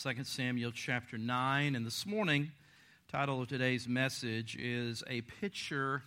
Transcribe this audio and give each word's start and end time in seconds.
2 0.00 0.12
Samuel 0.22 0.70
chapter 0.70 1.18
9. 1.18 1.74
And 1.74 1.84
this 1.84 2.06
morning, 2.06 2.52
title 3.10 3.42
of 3.42 3.48
today's 3.48 3.88
message 3.88 4.54
is 4.56 5.02
A 5.08 5.22
Picture 5.22 6.04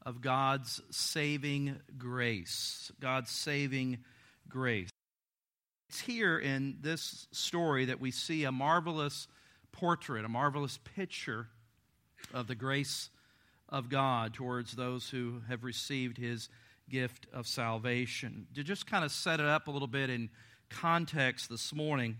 of 0.00 0.22
God's 0.22 0.80
Saving 0.90 1.76
Grace. 1.98 2.90
God's 3.00 3.30
Saving 3.30 3.98
Grace. 4.48 4.88
It's 5.90 6.00
here 6.00 6.38
in 6.38 6.78
this 6.80 7.28
story 7.32 7.84
that 7.84 8.00
we 8.00 8.12
see 8.12 8.44
a 8.44 8.52
marvelous 8.52 9.28
portrait, 9.72 10.24
a 10.24 10.28
marvelous 10.30 10.78
picture 10.96 11.48
of 12.32 12.46
the 12.46 12.54
grace 12.54 13.10
of 13.68 13.90
God 13.90 14.32
towards 14.32 14.72
those 14.72 15.10
who 15.10 15.42
have 15.48 15.64
received 15.64 16.16
his 16.16 16.48
gift 16.88 17.26
of 17.30 17.46
salvation. 17.46 18.46
To 18.54 18.64
just 18.64 18.86
kind 18.86 19.04
of 19.04 19.12
set 19.12 19.38
it 19.38 19.46
up 19.46 19.68
a 19.68 19.70
little 19.70 19.86
bit 19.86 20.08
in 20.08 20.30
context 20.70 21.50
this 21.50 21.74
morning, 21.74 22.16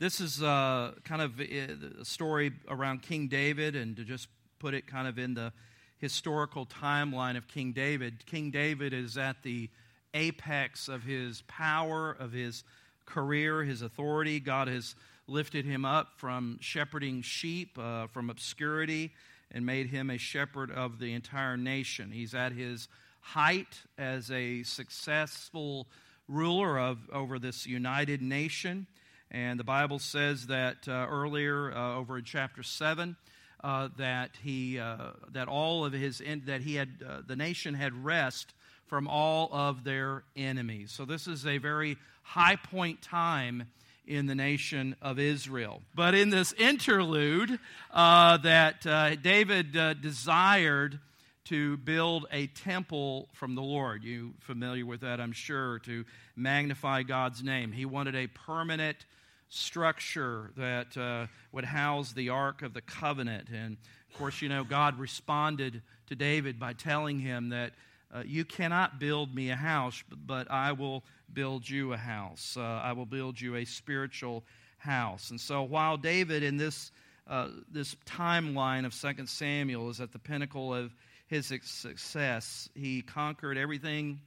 this 0.00 0.18
is 0.18 0.42
uh, 0.42 0.92
kind 1.04 1.20
of 1.20 1.38
a 1.38 2.04
story 2.04 2.52
around 2.68 3.02
King 3.02 3.28
David, 3.28 3.76
and 3.76 3.94
to 3.98 4.02
just 4.02 4.28
put 4.58 4.72
it 4.72 4.86
kind 4.86 5.06
of 5.06 5.18
in 5.18 5.34
the 5.34 5.52
historical 5.98 6.64
timeline 6.64 7.36
of 7.36 7.46
King 7.46 7.72
David, 7.72 8.24
King 8.24 8.50
David 8.50 8.94
is 8.94 9.18
at 9.18 9.42
the 9.42 9.68
apex 10.14 10.88
of 10.88 11.02
his 11.02 11.42
power, 11.48 12.16
of 12.18 12.32
his 12.32 12.64
career, 13.04 13.62
his 13.62 13.82
authority. 13.82 14.40
God 14.40 14.68
has 14.68 14.94
lifted 15.26 15.66
him 15.66 15.84
up 15.84 16.14
from 16.16 16.56
shepherding 16.62 17.20
sheep, 17.20 17.78
uh, 17.78 18.06
from 18.06 18.30
obscurity, 18.30 19.12
and 19.52 19.66
made 19.66 19.88
him 19.88 20.08
a 20.08 20.16
shepherd 20.16 20.70
of 20.70 20.98
the 20.98 21.12
entire 21.12 21.58
nation. 21.58 22.10
He's 22.10 22.34
at 22.34 22.52
his 22.52 22.88
height 23.20 23.82
as 23.98 24.30
a 24.30 24.62
successful 24.62 25.88
ruler 26.26 26.78
of 26.78 26.98
over 27.12 27.38
this 27.38 27.66
united 27.66 28.22
nation. 28.22 28.86
And 29.30 29.60
the 29.60 29.64
Bible 29.64 30.00
says 30.00 30.48
that 30.48 30.88
uh, 30.88 31.06
earlier 31.08 31.72
uh, 31.72 31.96
over 31.96 32.18
in 32.18 32.24
chapter 32.24 32.62
7 32.62 33.16
uh, 33.62 33.88
that, 33.96 34.30
he, 34.42 34.78
uh, 34.78 35.10
that 35.32 35.46
all 35.46 35.84
of 35.84 35.92
his, 35.92 36.22
that 36.46 36.62
he 36.62 36.74
had, 36.74 36.88
uh, 37.06 37.18
the 37.26 37.36
nation 37.36 37.74
had 37.74 38.04
rest 38.04 38.52
from 38.86 39.06
all 39.06 39.48
of 39.52 39.84
their 39.84 40.24
enemies. 40.34 40.90
So 40.90 41.04
this 41.04 41.28
is 41.28 41.46
a 41.46 41.58
very 41.58 41.96
high 42.22 42.56
point 42.56 43.02
time 43.02 43.68
in 44.04 44.26
the 44.26 44.34
nation 44.34 44.96
of 45.00 45.20
Israel. 45.20 45.82
But 45.94 46.16
in 46.16 46.30
this 46.30 46.52
interlude 46.54 47.60
uh, 47.92 48.38
that 48.38 48.82
David 49.22 49.72
desired 50.00 50.98
to 51.44 51.76
build 51.78 52.26
a 52.32 52.48
temple 52.48 53.28
from 53.32 53.54
the 53.54 53.62
Lord. 53.62 54.02
You 54.02 54.34
familiar 54.40 54.86
with 54.86 55.02
that, 55.02 55.20
I'm 55.20 55.32
sure, 55.32 55.78
to 55.80 56.04
magnify 56.34 57.02
God's 57.02 57.42
name. 57.42 57.72
He 57.72 57.84
wanted 57.84 58.16
a 58.16 58.26
permanent 58.26 59.04
structure 59.50 60.52
that 60.56 60.96
uh, 60.96 61.26
would 61.52 61.64
house 61.64 62.12
the 62.12 62.30
Ark 62.30 62.62
of 62.62 62.72
the 62.72 62.80
Covenant. 62.80 63.48
And 63.52 63.76
of 64.10 64.18
course, 64.18 64.40
you 64.40 64.48
know, 64.48 64.64
God 64.64 64.98
responded 64.98 65.82
to 66.06 66.14
David 66.14 66.58
by 66.58 66.72
telling 66.72 67.18
him 67.18 67.50
that 67.50 67.72
uh, 68.12 68.22
you 68.24 68.44
cannot 68.44 68.98
build 68.98 69.34
me 69.34 69.50
a 69.50 69.56
house, 69.56 70.02
but 70.26 70.50
I 70.50 70.72
will 70.72 71.04
build 71.32 71.68
you 71.68 71.92
a 71.92 71.96
house. 71.96 72.56
Uh, 72.56 72.62
I 72.62 72.92
will 72.92 73.06
build 73.06 73.40
you 73.40 73.56
a 73.56 73.64
spiritual 73.64 74.44
house. 74.78 75.30
And 75.30 75.40
so 75.40 75.62
while 75.62 75.96
David 75.96 76.42
in 76.42 76.56
this, 76.56 76.90
uh, 77.28 77.48
this 77.70 77.94
timeline 78.06 78.86
of 78.86 78.94
2 78.94 79.26
Samuel 79.26 79.90
is 79.90 80.00
at 80.00 80.12
the 80.12 80.18
pinnacle 80.18 80.74
of 80.74 80.92
his 81.26 81.46
success, 81.46 82.68
he 82.74 83.02
conquered 83.02 83.56
everything 83.56 84.20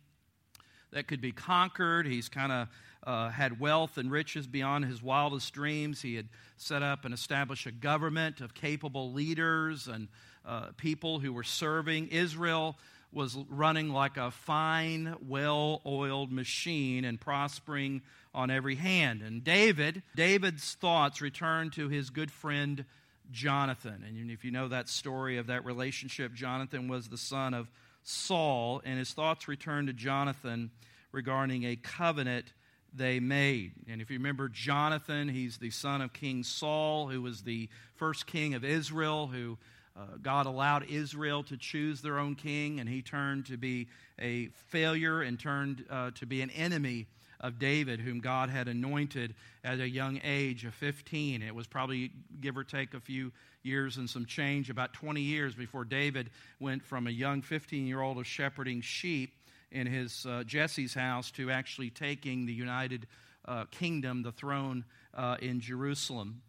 that 0.92 1.08
could 1.08 1.20
be 1.20 1.32
conquered. 1.32 2.06
He's 2.06 2.30
kind 2.30 2.52
of 2.52 2.68
uh, 3.06 3.30
had 3.30 3.60
wealth 3.60 3.98
and 3.98 4.12
riches 4.12 4.48
beyond 4.48 4.86
his 4.86 5.02
wildest 5.02 5.54
dreams. 5.54 6.02
He 6.02 6.16
had 6.16 6.30
set 6.58 6.84
up 6.84 7.06
and 7.06 7.14
established 7.14 7.66
a 7.66 7.72
government 7.72 8.42
of 8.42 8.54
capable 8.54 9.12
leaders 9.12 9.88
and 9.88 10.08
uh, 10.46 10.68
people 10.78 11.20
who 11.20 11.34
were 11.34 11.44
serving. 11.44 12.08
Israel 12.08 12.78
was 13.12 13.38
running 13.50 13.90
like 13.90 14.18
a 14.18 14.32
fine, 14.32 15.16
well 15.28 15.82
oiled 15.86 16.32
machine 16.32 17.06
and 17.06 17.20
prospering 17.20 18.02
on 18.34 18.50
every 18.50 18.76
hand. 18.76 19.22
And 19.22 19.44
David, 19.44 20.02
David's 20.16 20.74
thoughts 20.74 21.22
returned 21.22 21.74
to 21.74 21.90
his 21.90 22.10
good 22.10 22.32
friend 22.32 22.86
Jonathan. 23.32 24.04
And 24.08 24.32
if 24.32 24.44
you 24.44 24.52
know 24.52 24.68
that 24.68 24.90
story 24.90 25.38
of 25.38 25.48
that 25.48 25.66
relationship, 25.66 26.34
Jonathan 26.34 26.88
was 26.88 27.08
the 27.08 27.18
son 27.18 27.54
of 27.54 27.70
Saul, 28.04 28.82
and 28.84 29.00
his 29.00 29.14
thoughts 29.14 29.48
returned 29.48 29.88
to 29.88 29.94
Jonathan 29.94 30.72
regarding 31.12 31.64
a 31.64 31.76
covenant 31.76 32.52
they 32.96 33.20
made. 33.20 33.72
And 33.88 34.02
if 34.02 34.10
you 34.10 34.18
remember 34.18 34.50
Jonathan, 34.50 35.28
he's 35.28 35.58
the 35.58 35.72
son 35.72 36.02
of 36.02 36.14
King 36.14 36.44
Saul, 36.44 37.08
who 37.08 37.22
was 37.22 37.42
the 37.42 37.70
first 37.96 38.28
king 38.28 38.54
of 38.54 38.64
Israel, 38.64 39.28
who 39.28 39.58
uh, 39.96 40.18
God 40.22 40.46
allowed 40.46 40.86
Israel 40.90 41.44
to 41.44 41.58
choose 41.58 42.02
their 42.02 42.18
own 42.18 42.36
king, 42.36 42.80
and 42.80 42.90
he 42.90 43.02
turned 43.02 43.46
to 43.48 43.58
be 43.58 43.88
a 44.20 44.48
failure 44.68 45.22
and 45.22 45.40
turned 45.40 45.86
uh, 45.90 46.12
to 46.16 46.26
be 46.26 46.42
an 46.42 46.50
enemy 46.52 47.08
of 47.40 47.60
David, 47.60 48.00
whom 48.00 48.20
God 48.20 48.50
had 48.50 48.68
anointed 48.68 49.36
at 49.64 49.80
a 49.80 49.90
young 49.90 50.20
age 50.24 50.66
of 50.66 50.74
15. 50.76 51.42
It 51.42 51.54
was 51.54 51.68
probably, 51.68 52.12
give 52.40 52.58
or 52.58 52.64
take 52.64 52.94
a 52.94 53.00
few 53.00 53.32
years 53.64 53.98
and 53.98 54.10
some 54.10 54.26
change, 54.26 54.70
about 54.70 54.94
20 54.94 55.22
years 55.22 55.54
before 55.54 55.86
David 55.86 56.30
went 56.60 56.84
from 56.84 57.08
a 57.08 57.12
young 57.12 57.42
15 57.42 57.86
year 57.86 58.02
old 58.02 58.18
of 58.18 58.28
shepherding 58.28 58.82
sheep 58.82 59.32
in 59.74 59.88
his 59.88 60.26
uh, 60.26 60.44
Jesse's 60.46 60.94
house 60.94 61.32
to 61.32 61.52
actually 61.52 61.90
taking 61.90 62.46
the 62.46 62.54
United 62.54 63.08
uh, 63.46 63.66
Kingdom, 63.72 64.24
the 64.24 64.32
throne 64.32 64.86
uh, 65.14 65.36
in 65.42 65.60
Jerusalem. 65.60 66.42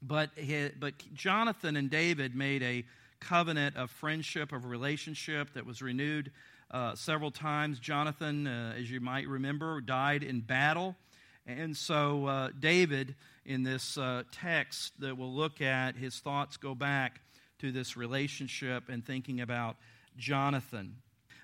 But, 0.00 0.30
but 0.78 0.94
Jonathan 1.12 1.76
and 1.76 1.90
David 1.90 2.34
made 2.34 2.62
a 2.62 2.84
covenant 3.20 3.76
of 3.76 3.90
friendship, 3.90 4.52
of 4.52 4.64
relationship 4.64 5.52
that 5.54 5.66
was 5.66 5.82
renewed 5.82 6.30
uh, 6.70 6.94
several 6.94 7.32
times. 7.32 7.80
Jonathan, 7.80 8.46
uh, 8.46 8.74
as 8.78 8.88
you 8.88 9.00
might 9.00 9.26
remember, 9.26 9.80
died 9.80 10.22
in 10.22 10.40
battle. 10.40 10.94
And 11.46 11.76
so 11.76 12.50
David, 12.60 13.14
in 13.46 13.62
this 13.62 13.98
text 14.30 14.92
that 15.00 15.16
we'll 15.16 15.32
look 15.32 15.62
at, 15.62 15.96
his 15.96 16.18
thoughts 16.18 16.58
go 16.58 16.74
back 16.74 17.22
to 17.60 17.72
this 17.72 17.96
relationship 17.96 18.90
and 18.90 19.04
thinking 19.04 19.40
about 19.40 19.76
Jonathan. 20.18 20.96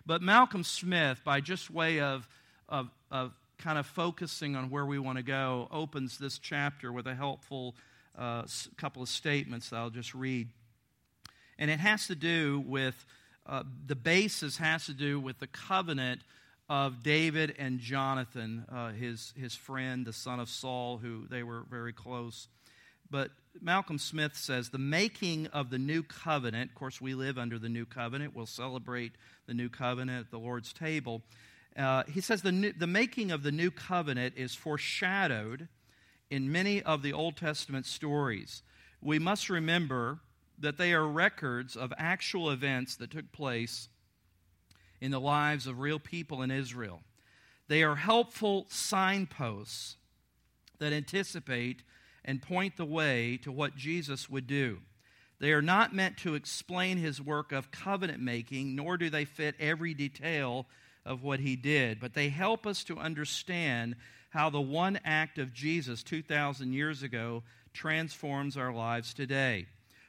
But 0.06 0.22
Malcolm 0.22 0.64
Smith, 0.64 1.20
by 1.24 1.40
just 1.40 1.70
way 1.70 2.00
of, 2.00 2.28
of, 2.68 2.90
of 3.10 3.32
kind 3.58 3.78
of 3.78 3.86
focusing 3.86 4.56
on 4.56 4.70
where 4.70 4.84
we 4.84 4.98
want 4.98 5.16
to 5.16 5.24
go, 5.24 5.68
opens 5.70 6.18
this 6.18 6.38
chapter 6.38 6.92
with 6.92 7.06
a 7.06 7.14
helpful 7.14 7.74
uh, 8.18 8.42
couple 8.76 9.02
of 9.02 9.08
statements 9.08 9.70
that 9.70 9.76
I'll 9.76 9.90
just 9.90 10.14
read. 10.14 10.48
And 11.58 11.70
it 11.70 11.80
has 11.80 12.06
to 12.08 12.14
do 12.14 12.62
with, 12.66 13.06
uh, 13.46 13.62
the 13.86 13.96
basis 13.96 14.58
has 14.58 14.86
to 14.86 14.92
do 14.92 15.18
with 15.18 15.38
the 15.38 15.46
covenant 15.46 16.20
of 16.68 17.02
David 17.02 17.54
and 17.58 17.78
Jonathan, 17.78 18.64
uh, 18.70 18.92
his, 18.92 19.32
his 19.38 19.54
friend, 19.54 20.04
the 20.06 20.12
son 20.12 20.40
of 20.40 20.48
Saul, 20.48 20.98
who 20.98 21.26
they 21.28 21.42
were 21.42 21.62
very 21.70 21.92
close. 21.92 22.48
But 23.10 23.30
Malcolm 23.60 23.98
Smith 23.98 24.36
says 24.36 24.70
the 24.70 24.78
making 24.78 25.46
of 25.48 25.70
the 25.70 25.78
new 25.78 26.02
covenant, 26.02 26.70
of 26.70 26.74
course, 26.74 27.00
we 27.00 27.14
live 27.14 27.38
under 27.38 27.58
the 27.58 27.68
new 27.68 27.86
covenant. 27.86 28.34
We'll 28.34 28.46
celebrate 28.46 29.12
the 29.46 29.54
new 29.54 29.68
covenant 29.68 30.26
at 30.26 30.30
the 30.30 30.38
Lord's 30.38 30.72
table. 30.72 31.22
Uh, 31.76 32.04
he 32.04 32.20
says 32.20 32.42
the, 32.42 32.52
new, 32.52 32.72
the 32.72 32.86
making 32.86 33.30
of 33.30 33.42
the 33.42 33.52
new 33.52 33.70
covenant 33.70 34.34
is 34.36 34.54
foreshadowed 34.54 35.68
in 36.30 36.50
many 36.50 36.82
of 36.82 37.02
the 37.02 37.12
Old 37.12 37.36
Testament 37.36 37.86
stories. 37.86 38.62
We 39.00 39.18
must 39.18 39.48
remember 39.48 40.20
that 40.58 40.78
they 40.78 40.92
are 40.92 41.06
records 41.06 41.76
of 41.76 41.92
actual 41.98 42.50
events 42.50 42.96
that 42.96 43.10
took 43.10 43.30
place 43.32 43.88
in 45.00 45.10
the 45.10 45.20
lives 45.20 45.66
of 45.66 45.80
real 45.80 45.98
people 45.98 46.42
in 46.42 46.50
Israel. 46.50 47.02
They 47.68 47.82
are 47.82 47.96
helpful 47.96 48.66
signposts 48.68 49.96
that 50.78 50.92
anticipate 50.92 51.82
and 52.24 52.42
point 52.42 52.76
the 52.76 52.84
way 52.84 53.38
to 53.42 53.52
what 53.52 53.76
Jesus 53.76 54.28
would 54.30 54.46
do. 54.46 54.78
They 55.40 55.52
are 55.52 55.62
not 55.62 55.94
meant 55.94 56.16
to 56.18 56.34
explain 56.34 56.96
his 56.96 57.20
work 57.20 57.52
of 57.52 57.70
covenant 57.70 58.20
making, 58.20 58.74
nor 58.74 58.96
do 58.96 59.10
they 59.10 59.24
fit 59.24 59.54
every 59.58 59.92
detail 59.92 60.66
of 61.04 61.22
what 61.22 61.40
he 61.40 61.56
did, 61.56 62.00
but 62.00 62.14
they 62.14 62.30
help 62.30 62.66
us 62.66 62.82
to 62.84 62.98
understand 62.98 63.96
how 64.30 64.50
the 64.50 64.60
one 64.60 64.98
act 65.04 65.38
of 65.38 65.52
Jesus 65.52 66.02
2,000 66.02 66.72
years 66.72 67.02
ago 67.02 67.42
transforms 67.72 68.56
our 68.56 68.72
lives 68.72 69.12
today. 69.12 69.66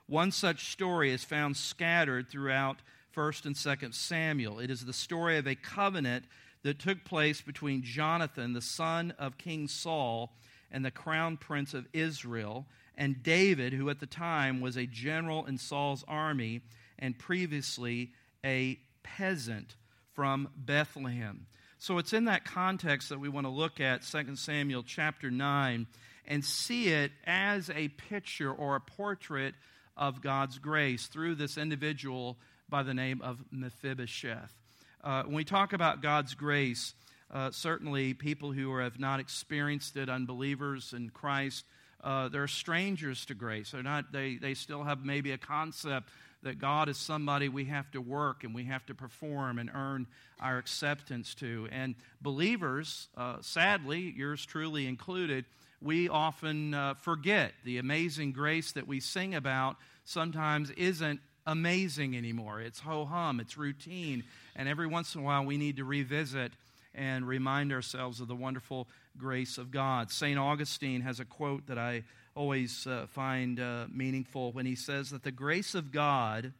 One 0.08 0.32
such 0.32 0.72
story 0.72 1.12
is 1.12 1.24
found 1.24 1.58
scattered 1.58 2.30
throughout 2.30 2.78
1st 3.16 3.46
and 3.46 3.56
2nd 3.56 3.94
Samuel. 3.94 4.60
It 4.60 4.70
is 4.70 4.86
the 4.86 4.94
story 4.94 5.38
of 5.38 5.48
a 5.48 5.56
covenant 5.56 6.26
that 6.64 6.80
took 6.80 7.04
place 7.04 7.42
between 7.42 7.84
Jonathan, 7.84 8.54
the 8.54 8.62
son 8.62 9.14
of 9.20 9.38
King 9.38 9.68
Saul, 9.68 10.32
and 10.76 10.84
the 10.84 10.92
crown 10.92 11.38
prince 11.38 11.74
of 11.74 11.88
Israel, 11.94 12.66
and 12.98 13.24
David, 13.24 13.72
who 13.72 13.90
at 13.90 14.02
the 14.02 14.06
time 14.06 14.60
was 14.60 14.76
a 14.76 14.86
general 14.86 15.46
in 15.46 15.58
Saul's 15.58 16.04
army 16.06 16.62
and 17.00 17.18
previously 17.18 18.12
a 18.44 18.78
peasant 19.02 19.78
from 20.14 20.50
Bethlehem. 20.54 21.48
So 21.78 21.98
it's 21.98 22.12
in 22.12 22.26
that 22.26 22.44
context 22.44 23.08
that 23.08 23.22
we 23.22 23.30
want 23.30 23.46
to 23.46 23.52
look 23.52 23.80
at 23.80 24.04
2 24.04 24.36
Samuel 24.36 24.84
chapter 24.84 25.32
9 25.32 25.88
and 26.28 26.44
see 26.44 26.90
it 26.90 27.14
as 27.26 27.70
a 27.70 27.88
picture 27.88 28.52
or 28.52 28.76
a 28.76 28.82
portrait 28.82 29.56
of 29.96 30.22
God's 30.22 30.60
grace 30.60 31.08
through 31.08 31.36
this 31.36 31.58
individual 31.58 32.38
by 32.68 32.84
the 32.84 32.94
name 32.94 33.22
of 33.22 33.42
Mephibosheth. 33.50 34.54
Uh, 35.02 35.24
when 35.24 35.36
we 35.36 35.46
talk 35.46 35.72
about 35.72 36.02
God's 36.02 36.34
grace, 36.34 36.94
uh, 37.32 37.52
certainly 37.52 38.14
people 38.14 38.52
who 38.52 38.76
have 38.78 39.00
not 39.00 39.20
experienced 39.20 39.98
it, 39.98 40.10
unbelievers 40.10 40.94
in 40.94 41.10
Christ, 41.10 41.66
uh, 42.04 42.28
they're 42.30 42.48
strangers 42.48 43.26
to 43.26 43.34
grace. 43.34 43.72
They're 43.72 43.84
not, 43.84 44.12
they, 44.12 44.36
they 44.36 44.54
still 44.54 44.84
have 44.84 45.04
maybe 45.04 45.32
a 45.32 45.38
concept 45.38 46.10
that 46.44 46.60
God 46.60 46.90
is 46.90 46.98
somebody 46.98 47.50
we 47.50 47.66
have 47.66 47.90
to 47.92 48.00
work 48.00 48.44
and 48.44 48.54
we 48.54 48.66
have 48.66 48.86
to 48.86 48.94
perform 48.94 49.58
and 49.58 49.72
earn 49.74 50.06
our 50.40 50.60
acceptance 50.60 51.34
to. 51.36 51.68
And 51.72 51.96
believers, 52.22 53.08
uh, 53.18 53.38
sadly, 53.42 54.14
yours 54.16 54.46
truly 54.46 54.86
included, 54.86 55.46
we 55.82 56.08
often 56.08 56.76
uh, 56.76 56.94
forget 56.94 57.54
the 57.64 57.80
amazing 57.80 58.32
grace 58.32 58.72
that 58.74 58.88
we 58.88 59.00
sing 59.00 59.34
about 59.34 59.78
sometimes 60.04 60.70
isn't 60.72 61.20
amazing 61.48 62.16
anymore. 62.16 62.62
It's 62.62 62.80
ho 62.80 63.06
hum, 63.06 63.40
it's 63.40 63.58
routine. 63.58 64.24
And 64.56 64.70
every 64.70 64.88
once 64.88 65.16
in 65.16 65.22
a 65.22 65.24
while, 65.24 65.46
we 65.46 65.58
need 65.58 65.78
to 65.78 65.84
revisit 65.84 66.52
and 66.96 67.28
remind 67.28 67.72
ourselves 67.72 68.22
of 68.22 68.28
the 68.28 68.36
wonderful 68.36 68.88
grace 69.18 69.58
of 69.58 69.72
God. 69.72 70.12
St. 70.12 70.38
Augustine 70.38 71.02
has 71.02 71.20
a 71.20 71.26
quote 71.26 71.68
that 71.68 71.78
I 71.78 72.04
always 72.36 72.86
uh, 72.88 73.06
find 73.10 73.60
uh, 73.60 73.86
meaningful 73.92 74.52
when 74.52 74.66
he 74.66 74.76
says 74.76 75.10
that 75.12 75.24
the 75.24 75.32
grace 75.32 75.76
of 75.76 75.92
God 75.92 76.54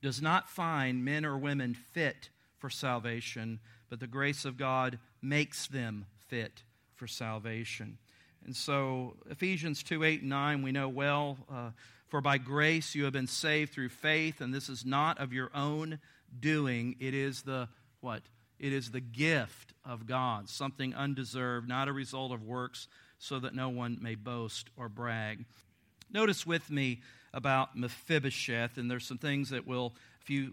does 0.00 0.20
not 0.20 0.48
find 0.48 1.04
men 1.04 1.24
or 1.24 1.38
women 1.38 1.74
fit 1.74 2.30
for 2.58 2.70
salvation, 2.70 3.60
but 3.88 4.00
the 4.00 4.06
grace 4.06 4.44
of 4.44 4.56
God 4.56 4.98
makes 5.20 5.66
them 5.66 6.06
fit 6.28 6.62
for 6.94 7.06
salvation. 7.06 7.98
And 8.44 8.56
so, 8.56 9.16
Ephesians 9.30 9.82
2 9.82 10.02
8 10.02 10.20
and 10.22 10.30
9, 10.30 10.62
we 10.62 10.72
know 10.72 10.88
well, 10.88 11.38
uh, 11.50 11.70
for 12.08 12.20
by 12.20 12.38
grace 12.38 12.94
you 12.94 13.04
have 13.04 13.12
been 13.12 13.26
saved 13.26 13.72
through 13.72 13.90
faith, 13.90 14.40
and 14.40 14.52
this 14.52 14.68
is 14.68 14.84
not 14.84 15.18
of 15.18 15.32
your 15.32 15.50
own 15.54 16.00
doing. 16.38 16.96
It 16.98 17.14
is 17.14 17.42
the 17.42 17.68
what? 18.00 18.22
It 18.62 18.72
is 18.72 18.92
the 18.92 19.00
gift 19.00 19.74
of 19.84 20.06
God, 20.06 20.48
something 20.48 20.94
undeserved, 20.94 21.68
not 21.68 21.88
a 21.88 21.92
result 21.92 22.30
of 22.30 22.44
works, 22.44 22.86
so 23.18 23.40
that 23.40 23.56
no 23.56 23.68
one 23.68 23.98
may 24.00 24.14
boast 24.14 24.70
or 24.76 24.88
brag. 24.88 25.44
Notice 26.12 26.46
with 26.46 26.70
me 26.70 27.00
about 27.34 27.76
Mephibosheth, 27.76 28.78
and 28.78 28.88
there's 28.88 29.04
some 29.04 29.18
things 29.18 29.50
that 29.50 29.66
we'll, 29.66 29.94
a 30.20 30.24
few 30.24 30.52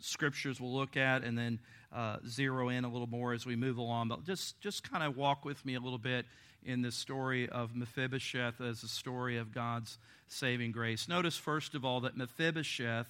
scriptures 0.00 0.58
we'll 0.58 0.72
look 0.72 0.96
at, 0.96 1.24
and 1.24 1.36
then 1.36 1.58
uh, 1.94 2.16
zero 2.26 2.70
in 2.70 2.84
a 2.84 2.88
little 2.88 3.06
more 3.06 3.34
as 3.34 3.44
we 3.44 3.54
move 3.54 3.76
along. 3.76 4.08
But 4.08 4.24
just, 4.24 4.58
just 4.62 4.90
kind 4.90 5.04
of 5.04 5.14
walk 5.14 5.44
with 5.44 5.62
me 5.66 5.74
a 5.74 5.80
little 5.80 5.98
bit 5.98 6.24
in 6.64 6.80
this 6.80 6.96
story 6.96 7.50
of 7.50 7.76
Mephibosheth 7.76 8.62
as 8.62 8.82
a 8.82 8.88
story 8.88 9.36
of 9.36 9.52
God's 9.52 9.98
saving 10.26 10.72
grace. 10.72 11.06
Notice, 11.06 11.36
first 11.36 11.74
of 11.74 11.84
all, 11.84 12.00
that 12.00 12.16
Mephibosheth, 12.16 13.08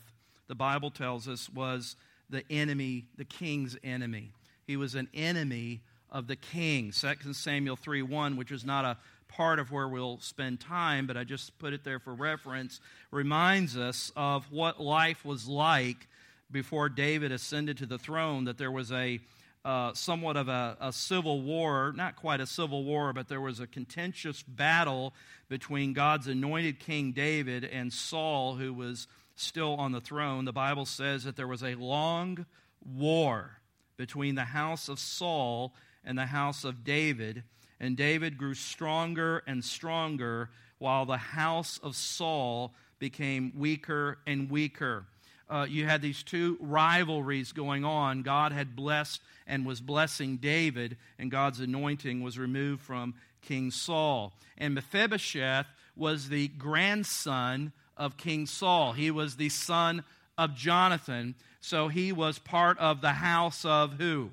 the 0.48 0.56
Bible 0.56 0.90
tells 0.90 1.28
us, 1.28 1.48
was 1.48 1.94
the 2.30 2.44
enemy, 2.50 3.06
the 3.16 3.24
king's 3.24 3.76
enemy. 3.84 4.32
He 4.66 4.76
was 4.76 4.94
an 4.94 5.08
enemy 5.14 5.82
of 6.10 6.26
the 6.26 6.36
king. 6.36 6.92
2 6.92 7.32
Samuel 7.32 7.76
3 7.76 8.02
1, 8.02 8.36
which 8.36 8.50
is 8.50 8.64
not 8.64 8.84
a 8.84 8.96
part 9.28 9.58
of 9.58 9.72
where 9.72 9.88
we'll 9.88 10.18
spend 10.20 10.60
time, 10.60 11.06
but 11.06 11.16
I 11.16 11.24
just 11.24 11.58
put 11.58 11.72
it 11.72 11.84
there 11.84 11.98
for 11.98 12.14
reference, 12.14 12.80
reminds 13.10 13.76
us 13.76 14.12
of 14.16 14.50
what 14.50 14.80
life 14.80 15.24
was 15.24 15.46
like 15.48 16.08
before 16.50 16.88
David 16.88 17.32
ascended 17.32 17.78
to 17.78 17.86
the 17.86 17.98
throne, 17.98 18.44
that 18.44 18.58
there 18.58 18.70
was 18.70 18.92
a 18.92 19.20
uh, 19.64 19.92
somewhat 19.94 20.36
of 20.36 20.46
a, 20.48 20.76
a, 20.80 20.92
civil 20.92 21.42
war, 21.42 21.92
not 21.96 22.14
quite 22.14 22.40
a 22.40 22.46
civil 22.46 22.84
war, 22.84 23.12
but 23.12 23.26
there 23.26 23.40
was 23.40 23.58
a 23.58 23.66
contentious 23.66 24.44
battle 24.44 25.12
between 25.48 25.92
God's 25.92 26.28
anointed 26.28 26.78
King 26.78 27.10
David 27.10 27.64
and 27.64 27.92
Saul, 27.92 28.54
who 28.54 28.72
was 28.72 29.08
still 29.36 29.74
on 29.74 29.92
the 29.92 30.00
throne. 30.00 30.44
The 30.44 30.52
Bible 30.52 30.86
says 30.86 31.24
that 31.24 31.36
there 31.36 31.46
was 31.46 31.62
a 31.62 31.74
long 31.74 32.46
war 32.84 33.60
between 33.96 34.34
the 34.34 34.44
house 34.44 34.88
of 34.88 34.98
Saul 34.98 35.74
and 36.04 36.18
the 36.18 36.26
house 36.26 36.64
of 36.64 36.84
David. 36.84 37.44
And 37.78 37.96
David 37.96 38.38
grew 38.38 38.54
stronger 38.54 39.42
and 39.46 39.64
stronger 39.64 40.50
while 40.78 41.04
the 41.04 41.16
house 41.16 41.78
of 41.82 41.96
Saul 41.96 42.74
became 42.98 43.52
weaker 43.56 44.18
and 44.26 44.50
weaker. 44.50 45.06
Uh, 45.48 45.66
you 45.68 45.86
had 45.86 46.02
these 46.02 46.22
two 46.22 46.56
rivalries 46.60 47.52
going 47.52 47.84
on. 47.84 48.22
God 48.22 48.52
had 48.52 48.74
blessed 48.74 49.20
and 49.46 49.64
was 49.64 49.80
blessing 49.80 50.38
David, 50.38 50.96
and 51.18 51.30
God's 51.30 51.60
anointing 51.60 52.22
was 52.22 52.36
removed 52.38 52.82
from 52.82 53.14
King 53.42 53.70
Saul. 53.70 54.32
And 54.58 54.74
Mephibosheth 54.74 55.66
was 55.94 56.28
the 56.28 56.48
grandson 56.48 57.72
of 57.96 58.16
King 58.16 58.46
Saul. 58.46 58.92
He 58.92 59.10
was 59.10 59.36
the 59.36 59.48
son 59.48 60.04
of 60.36 60.54
Jonathan, 60.54 61.34
so 61.60 61.88
he 61.88 62.12
was 62.12 62.38
part 62.38 62.78
of 62.78 63.00
the 63.00 63.12
house 63.12 63.64
of 63.64 63.94
who? 63.94 64.30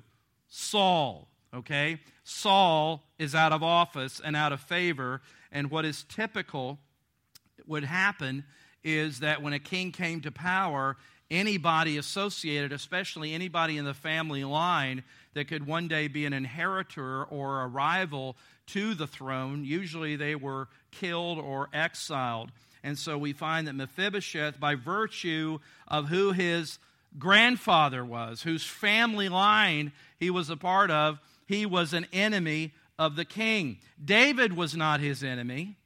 Saul 0.48 1.28
okay? 1.54 2.00
Saul 2.24 3.02
is 3.18 3.34
out 3.34 3.52
of 3.52 3.62
office 3.62 4.20
and 4.22 4.36
out 4.36 4.52
of 4.52 4.60
favor, 4.60 5.20
and 5.52 5.70
what 5.70 5.84
is 5.84 6.04
typical 6.08 6.78
would 7.66 7.84
happen 7.84 8.44
is 8.82 9.20
that 9.20 9.42
when 9.42 9.52
a 9.52 9.58
king 9.58 9.92
came 9.92 10.20
to 10.20 10.30
power, 10.30 10.96
anybody 11.30 11.96
associated, 11.96 12.72
especially 12.72 13.32
anybody 13.32 13.78
in 13.78 13.84
the 13.84 13.94
family 13.94 14.44
line 14.44 15.02
that 15.32 15.48
could 15.48 15.66
one 15.66 15.88
day 15.88 16.08
be 16.08 16.26
an 16.26 16.32
inheritor 16.32 17.24
or 17.24 17.62
a 17.62 17.66
rival 17.66 18.36
to 18.66 18.94
the 18.94 19.06
throne, 19.06 19.64
usually 19.64 20.16
they 20.16 20.34
were 20.34 20.68
killed 20.90 21.38
or 21.38 21.68
exiled. 21.72 22.50
And 22.84 22.98
so 22.98 23.16
we 23.16 23.32
find 23.32 23.66
that 23.66 23.72
Mephibosheth, 23.72 24.60
by 24.60 24.74
virtue 24.74 25.58
of 25.88 26.08
who 26.08 26.32
his 26.32 26.78
grandfather 27.18 28.04
was, 28.04 28.42
whose 28.42 28.62
family 28.62 29.30
line 29.30 29.90
he 30.20 30.28
was 30.28 30.50
a 30.50 30.56
part 30.56 30.90
of, 30.90 31.18
he 31.46 31.64
was 31.64 31.94
an 31.94 32.06
enemy 32.12 32.72
of 32.98 33.16
the 33.16 33.24
king. 33.24 33.78
David 34.04 34.54
was 34.54 34.76
not 34.76 35.00
his 35.00 35.24
enemy, 35.24 35.76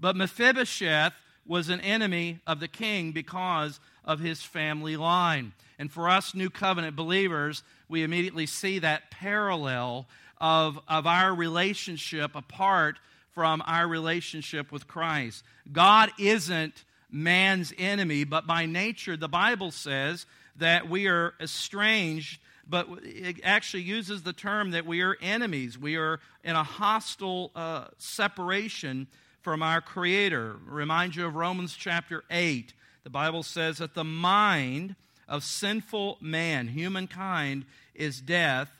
but 0.00 0.16
Mephibosheth 0.16 1.14
was 1.46 1.68
an 1.68 1.80
enemy 1.80 2.40
of 2.48 2.58
the 2.58 2.68
king 2.68 3.12
because 3.12 3.78
of 4.04 4.18
his 4.18 4.42
family 4.42 4.96
line. 4.96 5.52
And 5.78 5.90
for 5.90 6.08
us 6.08 6.34
new 6.34 6.50
covenant 6.50 6.96
believers, 6.96 7.62
we 7.88 8.02
immediately 8.02 8.46
see 8.46 8.80
that 8.80 9.12
parallel 9.12 10.08
of, 10.40 10.80
of 10.88 11.06
our 11.06 11.32
relationship 11.32 12.34
apart 12.34 12.98
from 13.38 13.62
our 13.68 13.86
relationship 13.86 14.72
with 14.72 14.88
Christ. 14.88 15.44
God 15.70 16.10
isn't 16.18 16.84
man's 17.08 17.72
enemy, 17.78 18.24
but 18.24 18.48
by 18.48 18.66
nature, 18.66 19.16
the 19.16 19.28
Bible 19.28 19.70
says 19.70 20.26
that 20.56 20.90
we 20.90 21.06
are 21.06 21.34
estranged 21.40 22.40
but 22.68 22.88
it 23.04 23.36
actually 23.44 23.84
uses 23.84 24.24
the 24.24 24.32
term 24.32 24.72
that 24.72 24.84
we 24.84 25.02
are 25.02 25.16
enemies. 25.22 25.78
We 25.78 25.96
are 25.96 26.20
in 26.44 26.54
a 26.54 26.64
hostile 26.64 27.50
uh, 27.54 27.86
separation 27.96 29.06
from 29.40 29.62
our 29.62 29.80
Creator. 29.80 30.56
Remind 30.66 31.14
you 31.16 31.24
of 31.24 31.36
Romans 31.36 31.74
chapter 31.78 32.24
8. 32.30 32.74
The 33.04 33.10
Bible 33.10 33.44
says 33.44 33.78
that 33.78 33.94
the 33.94 34.04
mind 34.04 34.96
of 35.28 35.44
sinful 35.44 36.18
man, 36.20 36.68
humankind, 36.68 37.64
is 37.94 38.20
death, 38.20 38.70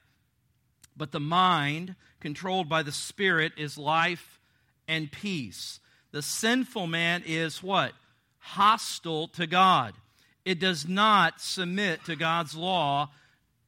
but 0.96 1.12
the 1.12 1.20
mind 1.20 1.94
controlled 2.20 2.68
by 2.68 2.82
the 2.82 2.92
Spirit 2.92 3.52
is 3.56 3.78
life 3.78 4.37
and 4.88 5.12
peace. 5.12 5.78
The 6.10 6.22
sinful 6.22 6.86
man 6.86 7.22
is 7.26 7.62
what? 7.62 7.92
Hostile 8.38 9.28
to 9.28 9.46
God. 9.46 9.94
It 10.44 10.58
does 10.58 10.88
not 10.88 11.40
submit 11.40 12.04
to 12.06 12.16
God's 12.16 12.56
law 12.56 13.10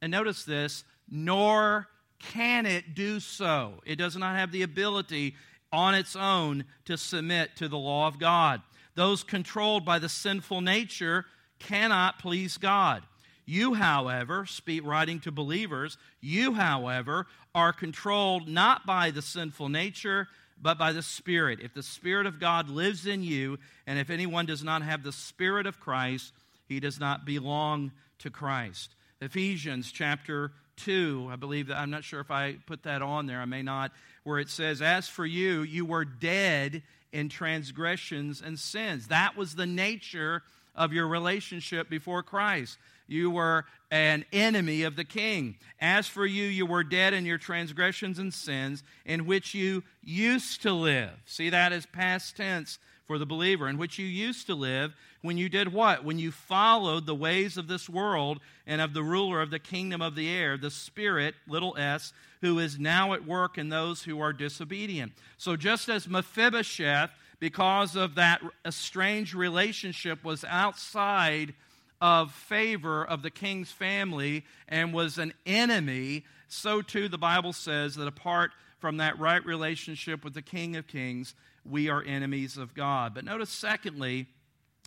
and 0.00 0.10
notice 0.10 0.44
this, 0.44 0.82
nor 1.10 1.86
can 2.18 2.66
it 2.66 2.94
do 2.94 3.20
so. 3.20 3.74
It 3.84 3.96
does 3.96 4.16
not 4.16 4.36
have 4.36 4.50
the 4.50 4.62
ability 4.62 5.34
on 5.72 5.94
its 5.94 6.16
own 6.16 6.64
to 6.86 6.96
submit 6.96 7.56
to 7.56 7.68
the 7.68 7.78
law 7.78 8.06
of 8.06 8.18
God. 8.18 8.62
Those 8.94 9.22
controlled 9.22 9.84
by 9.84 9.98
the 9.98 10.08
sinful 10.08 10.62
nature 10.62 11.26
cannot 11.58 12.18
please 12.18 12.56
God. 12.56 13.02
You, 13.46 13.74
however, 13.74 14.46
speak 14.46 14.86
writing 14.86 15.20
to 15.20 15.32
believers, 15.32 15.98
you, 16.20 16.54
however, 16.54 17.26
are 17.54 17.72
controlled 17.72 18.48
not 18.48 18.86
by 18.86 19.10
the 19.10 19.22
sinful 19.22 19.68
nature, 19.68 20.28
but 20.60 20.78
by 20.78 20.92
the 20.92 21.02
Spirit. 21.02 21.60
If 21.62 21.74
the 21.74 21.82
Spirit 21.82 22.26
of 22.26 22.38
God 22.38 22.68
lives 22.68 23.06
in 23.06 23.22
you, 23.22 23.58
and 23.86 23.98
if 23.98 24.10
anyone 24.10 24.46
does 24.46 24.62
not 24.62 24.82
have 24.82 25.02
the 25.02 25.12
Spirit 25.12 25.66
of 25.66 25.80
Christ, 25.80 26.32
he 26.68 26.80
does 26.80 27.00
not 27.00 27.24
belong 27.24 27.92
to 28.20 28.30
Christ. 28.30 28.94
Ephesians 29.20 29.90
chapter 29.92 30.52
2, 30.76 31.28
I 31.30 31.36
believe 31.36 31.66
that, 31.68 31.78
I'm 31.78 31.90
not 31.90 32.04
sure 32.04 32.20
if 32.20 32.30
I 32.30 32.54
put 32.66 32.84
that 32.84 33.02
on 33.02 33.26
there, 33.26 33.40
I 33.40 33.44
may 33.44 33.62
not, 33.62 33.92
where 34.24 34.38
it 34.38 34.48
says, 34.48 34.80
As 34.80 35.08
for 35.08 35.26
you, 35.26 35.62
you 35.62 35.84
were 35.84 36.04
dead 36.04 36.82
in 37.12 37.28
transgressions 37.28 38.40
and 38.40 38.58
sins. 38.58 39.08
That 39.08 39.36
was 39.36 39.54
the 39.54 39.66
nature 39.66 40.42
of 40.74 40.92
your 40.92 41.08
relationship 41.08 41.90
before 41.90 42.22
Christ. 42.22 42.78
You 43.10 43.28
were 43.28 43.64
an 43.90 44.24
enemy 44.32 44.84
of 44.84 44.94
the 44.94 45.04
king. 45.04 45.56
As 45.80 46.06
for 46.06 46.24
you, 46.24 46.44
you 46.44 46.64
were 46.64 46.84
dead 46.84 47.12
in 47.12 47.26
your 47.26 47.38
transgressions 47.38 48.20
and 48.20 48.32
sins 48.32 48.84
in 49.04 49.26
which 49.26 49.52
you 49.52 49.82
used 50.00 50.62
to 50.62 50.72
live. 50.72 51.10
See 51.26 51.50
that 51.50 51.72
is 51.72 51.86
past 51.86 52.36
tense 52.36 52.78
for 53.08 53.18
the 53.18 53.26
believer, 53.26 53.68
in 53.68 53.78
which 53.78 53.98
you 53.98 54.06
used 54.06 54.46
to 54.46 54.54
live 54.54 54.94
when 55.22 55.36
you 55.36 55.48
did 55.48 55.72
what? 55.72 56.04
When 56.04 56.20
you 56.20 56.30
followed 56.30 57.04
the 57.04 57.14
ways 57.14 57.56
of 57.56 57.66
this 57.66 57.88
world 57.88 58.38
and 58.64 58.80
of 58.80 58.94
the 58.94 59.02
ruler 59.02 59.42
of 59.42 59.50
the 59.50 59.58
kingdom 59.58 60.00
of 60.00 60.14
the 60.14 60.30
air, 60.30 60.56
the 60.56 60.70
Spirit, 60.70 61.34
little 61.48 61.76
s, 61.76 62.12
who 62.42 62.60
is 62.60 62.78
now 62.78 63.12
at 63.12 63.26
work 63.26 63.58
in 63.58 63.68
those 63.70 64.04
who 64.04 64.20
are 64.20 64.32
disobedient. 64.32 65.12
So 65.36 65.56
just 65.56 65.88
as 65.88 66.08
Mephibosheth, 66.08 67.10
because 67.40 67.96
of 67.96 68.14
that 68.14 68.40
estranged 68.64 69.34
relationship, 69.34 70.22
was 70.22 70.44
outside 70.44 71.54
of 72.00 72.32
favor 72.32 73.04
of 73.04 73.22
the 73.22 73.30
king's 73.30 73.70
family 73.70 74.44
and 74.68 74.94
was 74.94 75.18
an 75.18 75.34
enemy, 75.44 76.24
so 76.48 76.82
too 76.82 77.08
the 77.08 77.18
Bible 77.18 77.52
says 77.52 77.94
that 77.96 78.08
apart 78.08 78.52
from 78.78 78.96
that 78.96 79.18
right 79.18 79.44
relationship 79.44 80.24
with 80.24 80.34
the 80.34 80.42
King 80.42 80.76
of 80.76 80.86
Kings, 80.86 81.34
we 81.64 81.88
are 81.88 82.02
enemies 82.02 82.56
of 82.56 82.74
God. 82.74 83.14
But 83.14 83.24
notice, 83.24 83.50
secondly, 83.50 84.26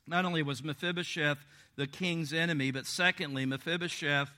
not 0.07 0.25
only 0.25 0.41
was 0.41 0.63
Mephibosheth 0.63 1.45
the 1.75 1.87
king's 1.87 2.33
enemy, 2.33 2.71
but 2.71 2.85
secondly, 2.85 3.45
Mephibosheth, 3.45 4.29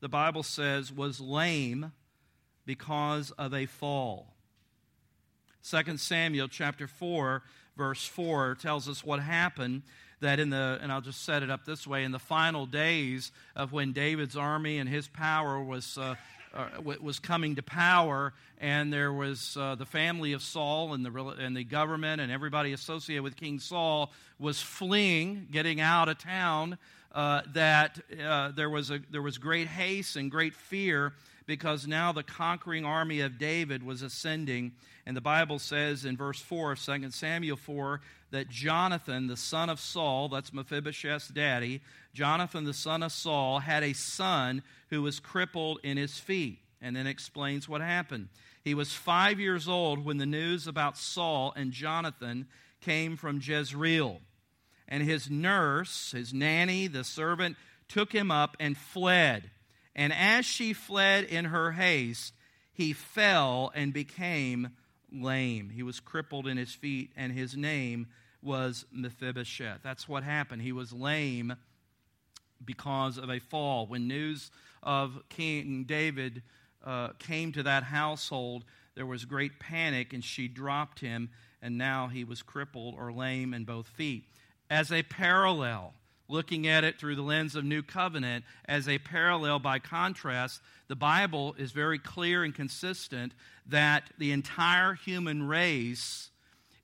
the 0.00 0.08
Bible 0.08 0.42
says, 0.42 0.92
was 0.92 1.20
lame 1.20 1.92
because 2.66 3.30
of 3.32 3.54
a 3.54 3.66
fall. 3.66 4.34
2 5.68 5.96
Samuel 5.96 6.48
chapter 6.48 6.86
4 6.86 7.42
verse 7.76 8.06
4 8.06 8.56
tells 8.56 8.88
us 8.88 9.04
what 9.04 9.20
happened 9.20 9.82
that 10.22 10.40
in 10.40 10.50
the 10.50 10.78
and 10.80 10.90
I'll 10.90 11.00
just 11.00 11.22
set 11.24 11.42
it 11.42 11.50
up 11.50 11.64
this 11.64 11.86
way 11.86 12.04
in 12.04 12.12
the 12.12 12.18
final 12.18 12.66
days 12.66 13.30
of 13.54 13.72
when 13.72 13.92
David's 13.92 14.36
army 14.36 14.78
and 14.78 14.88
his 14.88 15.06
power 15.06 15.62
was 15.62 15.98
uh, 15.98 16.14
uh, 16.54 16.68
was 16.84 17.18
coming 17.18 17.56
to 17.56 17.62
power, 17.62 18.32
and 18.60 18.92
there 18.92 19.12
was 19.12 19.56
uh, 19.58 19.74
the 19.74 19.86
family 19.86 20.32
of 20.32 20.42
Saul 20.42 20.92
and 20.92 21.04
the, 21.04 21.34
and 21.38 21.56
the 21.56 21.64
government 21.64 22.20
and 22.20 22.30
everybody 22.30 22.72
associated 22.72 23.22
with 23.22 23.36
King 23.36 23.58
Saul 23.58 24.12
was 24.38 24.60
fleeing, 24.60 25.48
getting 25.50 25.80
out 25.80 26.08
of 26.08 26.18
town. 26.18 26.78
Uh, 27.14 27.42
that 27.52 28.00
uh, 28.24 28.52
there 28.52 28.70
was 28.70 28.90
a 28.90 29.00
there 29.10 29.20
was 29.20 29.36
great 29.36 29.66
haste 29.66 30.16
and 30.16 30.30
great 30.30 30.54
fear 30.54 31.12
because 31.46 31.86
now 31.86 32.12
the 32.12 32.22
conquering 32.22 32.86
army 32.86 33.20
of 33.20 33.38
David 33.38 33.82
was 33.82 34.02
ascending, 34.02 34.72
and 35.04 35.16
the 35.16 35.20
Bible 35.20 35.58
says 35.58 36.06
in 36.06 36.16
verse 36.16 36.40
four 36.40 36.72
of 36.72 36.80
2 36.82 37.10
Samuel 37.10 37.56
four 37.56 38.00
that 38.32 38.48
Jonathan, 38.48 39.28
the 39.28 39.36
son 39.36 39.70
of 39.70 39.78
Saul, 39.78 40.28
that's 40.28 40.52
Mephibosheth's 40.52 41.28
daddy, 41.28 41.80
Jonathan, 42.12 42.64
the 42.64 42.74
son 42.74 43.02
of 43.02 43.12
Saul, 43.12 43.60
had 43.60 43.82
a 43.82 43.92
son 43.92 44.62
who 44.90 45.02
was 45.02 45.20
crippled 45.20 45.78
in 45.82 45.96
his 45.96 46.18
feet. 46.18 46.58
And 46.84 46.96
then 46.96 47.06
explains 47.06 47.68
what 47.68 47.80
happened. 47.80 48.28
He 48.64 48.74
was 48.74 48.92
five 48.92 49.38
years 49.38 49.68
old 49.68 50.04
when 50.04 50.18
the 50.18 50.26
news 50.26 50.66
about 50.66 50.98
Saul 50.98 51.52
and 51.54 51.70
Jonathan 51.70 52.48
came 52.80 53.16
from 53.16 53.40
Jezreel. 53.40 54.20
And 54.88 55.04
his 55.04 55.30
nurse, 55.30 56.10
his 56.10 56.34
nanny, 56.34 56.88
the 56.88 57.04
servant, 57.04 57.56
took 57.88 58.12
him 58.12 58.32
up 58.32 58.56
and 58.58 58.76
fled. 58.76 59.50
And 59.94 60.12
as 60.12 60.44
she 60.44 60.72
fled 60.72 61.24
in 61.24 61.46
her 61.46 61.70
haste, 61.72 62.34
he 62.72 62.92
fell 62.92 63.70
and 63.76 63.92
became 63.92 64.70
lame. 65.12 65.70
He 65.70 65.82
was 65.82 66.00
crippled 66.00 66.48
in 66.48 66.56
his 66.56 66.74
feet, 66.74 67.12
and 67.16 67.32
his 67.32 67.56
name 67.56 68.08
was 68.42 68.84
Mephibosheth. 68.92 69.80
That's 69.82 70.08
what 70.08 70.24
happened. 70.24 70.62
He 70.62 70.72
was 70.72 70.92
lame 70.92 71.54
because 72.64 73.18
of 73.18 73.30
a 73.30 73.38
fall. 73.38 73.86
When 73.86 74.08
news 74.08 74.50
of 74.82 75.22
King 75.28 75.84
David 75.84 76.42
uh, 76.84 77.10
came 77.18 77.52
to 77.52 77.62
that 77.62 77.84
household, 77.84 78.64
there 78.94 79.06
was 79.06 79.24
great 79.24 79.58
panic, 79.58 80.12
and 80.12 80.24
she 80.24 80.48
dropped 80.48 81.00
him, 81.00 81.30
and 81.62 81.78
now 81.78 82.08
he 82.08 82.24
was 82.24 82.42
crippled 82.42 82.96
or 82.98 83.12
lame 83.12 83.54
in 83.54 83.64
both 83.64 83.86
feet. 83.86 84.24
As 84.68 84.90
a 84.90 85.02
parallel, 85.02 85.94
looking 86.28 86.66
at 86.66 86.82
it 86.82 86.98
through 86.98 87.14
the 87.16 87.22
lens 87.22 87.54
of 87.54 87.64
New 87.64 87.82
Covenant, 87.82 88.44
as 88.64 88.88
a 88.88 88.98
parallel 88.98 89.58
by 89.58 89.78
contrast, 89.78 90.60
the 90.88 90.96
Bible 90.96 91.54
is 91.58 91.72
very 91.72 91.98
clear 91.98 92.42
and 92.42 92.54
consistent 92.54 93.32
that 93.66 94.10
the 94.18 94.32
entire 94.32 94.94
human 94.94 95.46
race 95.46 96.30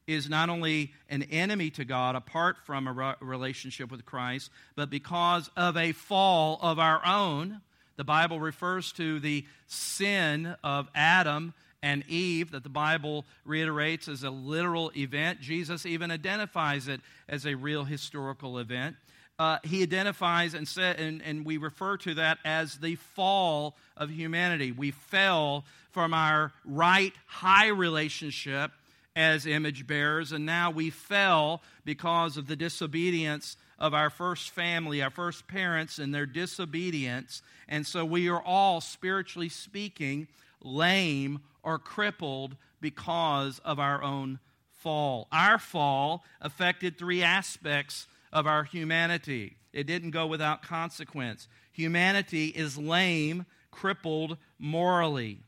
is 0.08 0.28
not 0.28 0.48
only 0.48 0.92
an 1.10 1.22
enemy 1.24 1.70
to 1.70 1.84
God 1.84 2.16
apart 2.16 2.56
from 2.64 2.88
a 2.88 3.16
relationship 3.20 3.92
with 3.92 4.06
Christ, 4.06 4.50
but 4.74 4.90
because 4.90 5.50
of 5.56 5.76
a 5.76 5.92
fall 5.92 6.58
of 6.60 6.80
our 6.80 7.00
own. 7.06 7.60
The 7.96 8.04
Bible 8.04 8.40
refers 8.40 8.92
to 8.92 9.20
the 9.20 9.44
sin 9.66 10.54
of 10.62 10.88
Adam 10.94 11.52
and 11.82 12.04
Eve 12.08 12.52
that 12.52 12.62
the 12.62 12.68
Bible 12.68 13.24
reiterates 13.44 14.08
as 14.08 14.22
a 14.22 14.30
literal 14.30 14.90
event. 14.96 15.40
Jesus 15.40 15.84
even 15.84 16.10
identifies 16.10 16.88
it 16.88 17.00
as 17.28 17.44
a 17.44 17.54
real 17.54 17.84
historical 17.84 18.58
event. 18.58 18.96
Uh, 19.38 19.58
he 19.62 19.82
identifies 19.82 20.54
and, 20.54 20.66
said, 20.66 20.98
and, 20.98 21.22
and 21.22 21.44
we 21.44 21.58
refer 21.58 21.96
to 21.96 22.14
that 22.14 22.38
as 22.44 22.76
the 22.78 22.94
fall 22.94 23.76
of 23.96 24.10
humanity. 24.10 24.72
We 24.72 24.90
fell 24.90 25.64
from 25.90 26.14
our 26.14 26.52
right 26.64 27.12
high 27.26 27.68
relationship 27.68 28.72
as 29.18 29.46
image 29.46 29.84
bearers, 29.84 30.30
and 30.30 30.46
now 30.46 30.70
we 30.70 30.90
fell 30.90 31.60
because 31.84 32.36
of 32.36 32.46
the 32.46 32.54
disobedience 32.54 33.56
of 33.76 33.92
our 33.92 34.10
first 34.10 34.50
family, 34.50 35.02
our 35.02 35.10
first 35.10 35.48
parents, 35.48 35.98
and 35.98 36.14
their 36.14 36.24
disobedience. 36.24 37.42
And 37.68 37.84
so 37.84 38.04
we 38.04 38.28
are 38.28 38.40
all, 38.40 38.80
spiritually 38.80 39.48
speaking, 39.48 40.28
lame 40.62 41.40
or 41.64 41.80
crippled 41.80 42.56
because 42.80 43.58
of 43.64 43.80
our 43.80 44.04
own 44.04 44.38
fall. 44.70 45.26
Our 45.32 45.58
fall 45.58 46.22
affected 46.40 46.96
three 46.96 47.24
aspects 47.24 48.06
of 48.32 48.46
our 48.46 48.62
humanity. 48.62 49.56
It 49.72 49.88
didn't 49.88 50.12
go 50.12 50.28
without 50.28 50.62
consequence. 50.62 51.48
Humanity 51.72 52.46
is 52.46 52.78
lame, 52.78 53.46
crippled 53.72 54.38
morally. 54.60 55.40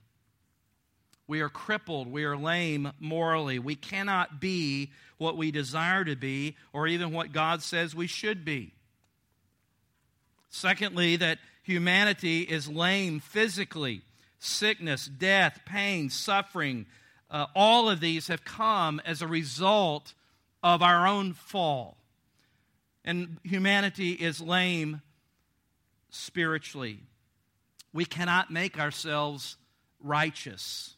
We 1.30 1.42
are 1.42 1.48
crippled. 1.48 2.10
We 2.10 2.24
are 2.24 2.36
lame 2.36 2.90
morally. 2.98 3.60
We 3.60 3.76
cannot 3.76 4.40
be 4.40 4.90
what 5.16 5.36
we 5.36 5.52
desire 5.52 6.04
to 6.04 6.16
be 6.16 6.56
or 6.72 6.88
even 6.88 7.12
what 7.12 7.30
God 7.30 7.62
says 7.62 7.94
we 7.94 8.08
should 8.08 8.44
be. 8.44 8.72
Secondly, 10.48 11.14
that 11.14 11.38
humanity 11.62 12.40
is 12.40 12.68
lame 12.68 13.20
physically. 13.20 14.02
Sickness, 14.40 15.06
death, 15.06 15.60
pain, 15.64 16.10
suffering, 16.10 16.86
uh, 17.30 17.46
all 17.54 17.88
of 17.88 18.00
these 18.00 18.26
have 18.26 18.44
come 18.44 19.00
as 19.04 19.22
a 19.22 19.28
result 19.28 20.14
of 20.64 20.82
our 20.82 21.06
own 21.06 21.32
fall. 21.34 21.96
And 23.04 23.36
humanity 23.44 24.14
is 24.14 24.40
lame 24.40 25.00
spiritually. 26.08 26.98
We 27.92 28.04
cannot 28.04 28.50
make 28.50 28.80
ourselves 28.80 29.56
righteous. 30.02 30.96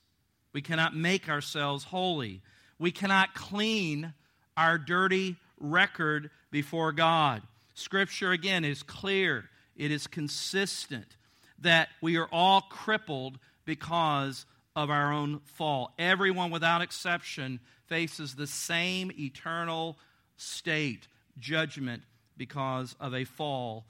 We 0.53 0.63
cannot 0.63 0.95
make 0.95 1.29
ourselves 1.29 1.85
holy. 1.85 2.43
We 2.79 2.91
cannot 2.91 3.35
clean 3.35 4.13
our 4.57 4.79
dirty 4.79 5.37
record 5.59 6.31
before 6.51 6.93
God. 6.93 7.43
Scripture, 7.75 8.33
again, 8.33 8.65
is 8.65 8.83
clear, 8.83 9.49
it 9.77 9.91
is 9.91 10.07
consistent 10.07 11.17
that 11.61 11.89
we 12.01 12.17
are 12.17 12.29
all 12.31 12.61
crippled 12.63 13.39
because 13.65 14.45
of 14.75 14.91
our 14.91 15.13
own 15.13 15.41
fall. 15.45 15.93
Everyone, 15.99 16.51
without 16.51 16.83
exception, 16.83 17.61
faces 17.87 18.35
the 18.35 18.47
same 18.47 19.13
eternal 19.19 19.97
state, 20.37 21.07
judgment, 21.39 22.03
because 22.37 22.97
of 23.01 23.15
a 23.15 23.25
fall 23.25 23.85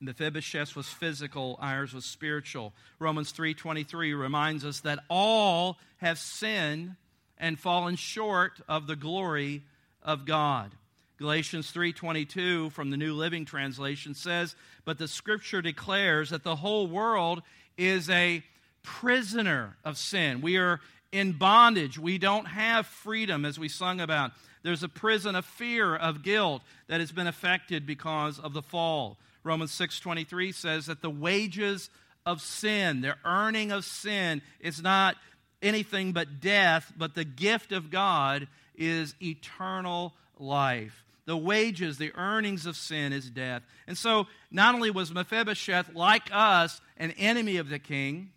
Mephibosheth 0.00 0.76
was 0.76 0.88
physical, 0.88 1.58
ours 1.60 1.92
was 1.92 2.04
spiritual. 2.04 2.72
Romans 2.98 3.32
3:23 3.32 4.14
reminds 4.14 4.64
us 4.64 4.80
that 4.80 5.04
all 5.08 5.78
have 5.98 6.18
sinned 6.18 6.96
and 7.36 7.58
fallen 7.58 7.96
short 7.96 8.60
of 8.68 8.86
the 8.86 8.96
glory 8.96 9.62
of 10.02 10.24
God. 10.24 10.72
Galatians 11.18 11.72
3:22 11.72 12.70
from 12.70 12.90
the 12.90 12.96
New 12.96 13.14
Living 13.14 13.44
Translation 13.44 14.14
says, 14.14 14.54
"But 14.84 14.98
the 14.98 15.08
scripture 15.08 15.60
declares 15.60 16.30
that 16.30 16.44
the 16.44 16.56
whole 16.56 16.86
world 16.86 17.42
is 17.76 18.08
a 18.08 18.44
prisoner 18.82 19.76
of 19.84 19.98
sin. 19.98 20.40
We 20.40 20.56
are 20.56 20.80
in 21.12 21.32
bondage. 21.32 21.98
We 21.98 22.18
don't 22.18 22.46
have 22.46 22.86
freedom 22.86 23.44
as 23.44 23.58
we 23.58 23.68
sung 23.68 24.00
about. 24.00 24.32
There's 24.62 24.82
a 24.82 24.88
prison 24.88 25.34
of 25.34 25.44
fear, 25.44 25.94
of 25.94 26.22
guilt 26.22 26.62
that 26.88 27.00
has 27.00 27.12
been 27.12 27.26
affected 27.26 27.86
because 27.86 28.38
of 28.38 28.52
the 28.52 28.62
fall. 28.62 29.18
Romans 29.44 29.72
6:23 29.72 30.52
says 30.52 30.86
that 30.86 31.02
the 31.02 31.10
wages 31.10 31.90
of 32.26 32.42
sin, 32.42 33.00
the 33.00 33.16
earning 33.24 33.72
of 33.72 33.84
sin 33.84 34.42
is 34.60 34.82
not 34.82 35.16
anything 35.62 36.12
but 36.12 36.40
death, 36.40 36.92
but 36.96 37.14
the 37.14 37.24
gift 37.24 37.72
of 37.72 37.90
God 37.90 38.48
is 38.74 39.14
eternal 39.20 40.14
life. 40.38 41.04
the 41.28 41.36
wages, 41.36 41.98
the 41.98 42.10
earnings 42.14 42.64
of 42.64 42.74
sin 42.74 43.12
is 43.12 43.28
death. 43.28 43.62
And 43.86 43.98
so, 43.98 44.26
not 44.50 44.74
only 44.74 44.90
was 44.90 45.12
Mephibosheth, 45.12 45.94
like 45.94 46.30
us, 46.32 46.80
an 46.96 47.10
enemy 47.18 47.58
of 47.58 47.68
the 47.68 47.78
king, 47.78 48.30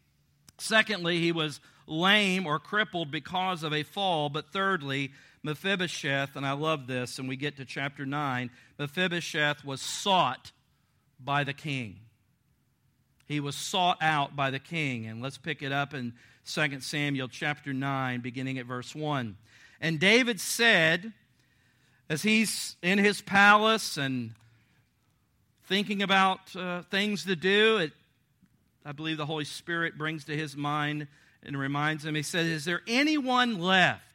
secondly, 0.58 1.22
he 1.22 1.32
was 1.32 1.62
lame 1.88 2.46
or 2.46 2.60
crippled 2.60 3.10
because 3.10 3.64
of 3.64 3.74
a 3.74 3.84
fall, 3.84 4.28
but 4.28 4.52
thirdly, 4.52 5.14
Mephibosheth, 5.44 6.36
and 6.36 6.46
I 6.46 6.52
love 6.52 6.88
this, 6.88 7.18
and 7.18 7.28
we 7.28 7.36
get 7.36 7.58
to 7.58 7.66
chapter 7.66 8.06
9, 8.06 8.52
Mephibosheth 8.78 9.66
was 9.66 9.82
sought 9.82 10.52
by 11.20 11.44
the 11.44 11.54
king. 11.54 12.00
He 13.28 13.40
was 13.40 13.56
sought 13.56 13.98
out 14.02 14.36
by 14.36 14.52
the 14.52 14.60
king. 14.60 15.06
And 15.06 15.22
let's 15.22 15.38
pick 15.38 15.64
it 15.64 15.72
up 15.72 15.94
in 15.94 16.14
2 16.46 16.82
Samuel 16.82 17.28
chapter 17.28 17.74
9, 17.74 18.20
beginning 18.20 18.60
at 18.60 18.66
verse 18.66 18.94
1. 18.94 19.38
And 19.80 20.00
David 20.00 20.40
said, 20.40 21.14
as 22.10 22.24
he's 22.24 22.76
in 22.82 23.00
his 23.00 23.22
palace 23.22 23.96
and 23.96 24.32
thinking 25.64 26.04
about 26.04 26.54
uh, 26.58 26.82
things 26.92 27.24
to 27.24 27.38
do, 27.38 27.78
it, 27.78 27.94
I 28.86 28.92
believe 28.92 29.16
the 29.16 29.26
Holy 29.26 29.46
Spirit 29.46 29.98
brings 29.98 30.26
to 30.26 30.36
his 30.36 30.58
mind 30.58 31.08
and 31.42 31.58
reminds 31.58 32.06
him, 32.06 32.16
he 32.16 32.22
says, 32.22 32.48
Is 32.48 32.66
there 32.66 32.82
anyone 32.86 33.60
left? 33.60 34.11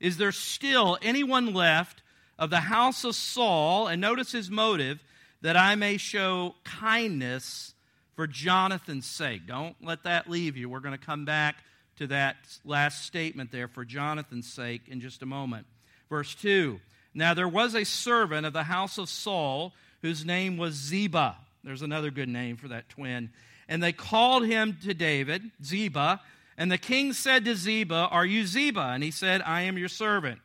Is 0.00 0.16
there 0.16 0.32
still 0.32 0.98
anyone 1.02 1.52
left 1.54 2.02
of 2.38 2.50
the 2.50 2.60
house 2.60 3.04
of 3.04 3.14
Saul? 3.14 3.88
And 3.88 4.00
notice 4.00 4.32
his 4.32 4.50
motive 4.50 5.02
that 5.40 5.56
I 5.56 5.74
may 5.74 5.96
show 5.96 6.54
kindness 6.64 7.74
for 8.14 8.26
Jonathan's 8.26 9.06
sake. 9.06 9.46
Don't 9.46 9.76
let 9.82 10.04
that 10.04 10.28
leave 10.28 10.56
you. 10.56 10.68
We're 10.68 10.80
going 10.80 10.98
to 10.98 11.04
come 11.04 11.24
back 11.24 11.56
to 11.98 12.06
that 12.08 12.36
last 12.64 13.04
statement 13.04 13.52
there 13.52 13.68
for 13.68 13.84
Jonathan's 13.84 14.52
sake 14.52 14.82
in 14.88 15.00
just 15.00 15.22
a 15.22 15.26
moment. 15.26 15.66
Verse 16.08 16.34
2 16.36 16.80
Now 17.14 17.34
there 17.34 17.48
was 17.48 17.74
a 17.74 17.84
servant 17.84 18.46
of 18.46 18.52
the 18.52 18.64
house 18.64 18.98
of 18.98 19.08
Saul 19.08 19.72
whose 20.02 20.24
name 20.24 20.56
was 20.56 20.74
Ziba. 20.74 21.36
There's 21.64 21.82
another 21.82 22.10
good 22.10 22.28
name 22.28 22.56
for 22.56 22.68
that 22.68 22.88
twin. 22.88 23.30
And 23.68 23.82
they 23.82 23.92
called 23.92 24.46
him 24.46 24.78
to 24.84 24.94
David, 24.94 25.42
Ziba. 25.62 26.20
And 26.58 26.72
the 26.72 26.76
king 26.76 27.12
said 27.12 27.44
to 27.44 27.54
Ziba, 27.54 28.08
Are 28.10 28.26
you 28.26 28.44
Ziba? 28.44 28.90
And 28.92 29.04
he 29.04 29.12
said, 29.12 29.40
I 29.46 29.62
am 29.62 29.78
your 29.78 29.88
servant. 29.88 30.40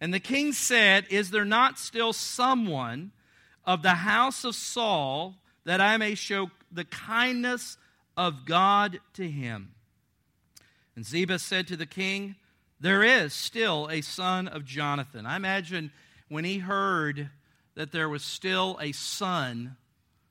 And 0.00 0.12
the 0.12 0.20
king 0.20 0.52
said, 0.52 1.06
Is 1.08 1.30
there 1.30 1.44
not 1.44 1.78
still 1.78 2.12
someone 2.12 3.12
of 3.64 3.82
the 3.82 3.90
house 3.90 4.44
of 4.44 4.56
Saul 4.56 5.36
that 5.64 5.80
I 5.80 5.96
may 5.96 6.16
show 6.16 6.50
the 6.72 6.84
kindness 6.84 7.78
of 8.16 8.44
God 8.44 8.98
to 9.14 9.30
him? 9.30 9.70
And 10.96 11.06
Ziba 11.06 11.38
said 11.38 11.68
to 11.68 11.76
the 11.76 11.86
king, 11.86 12.34
There 12.80 13.04
is 13.04 13.32
still 13.32 13.88
a 13.88 14.00
son 14.00 14.48
of 14.48 14.64
Jonathan. 14.64 15.24
I 15.24 15.36
imagine 15.36 15.92
when 16.28 16.44
he 16.44 16.58
heard 16.58 17.30
that 17.76 17.92
there 17.92 18.08
was 18.08 18.24
still 18.24 18.76
a 18.80 18.90
son 18.90 19.76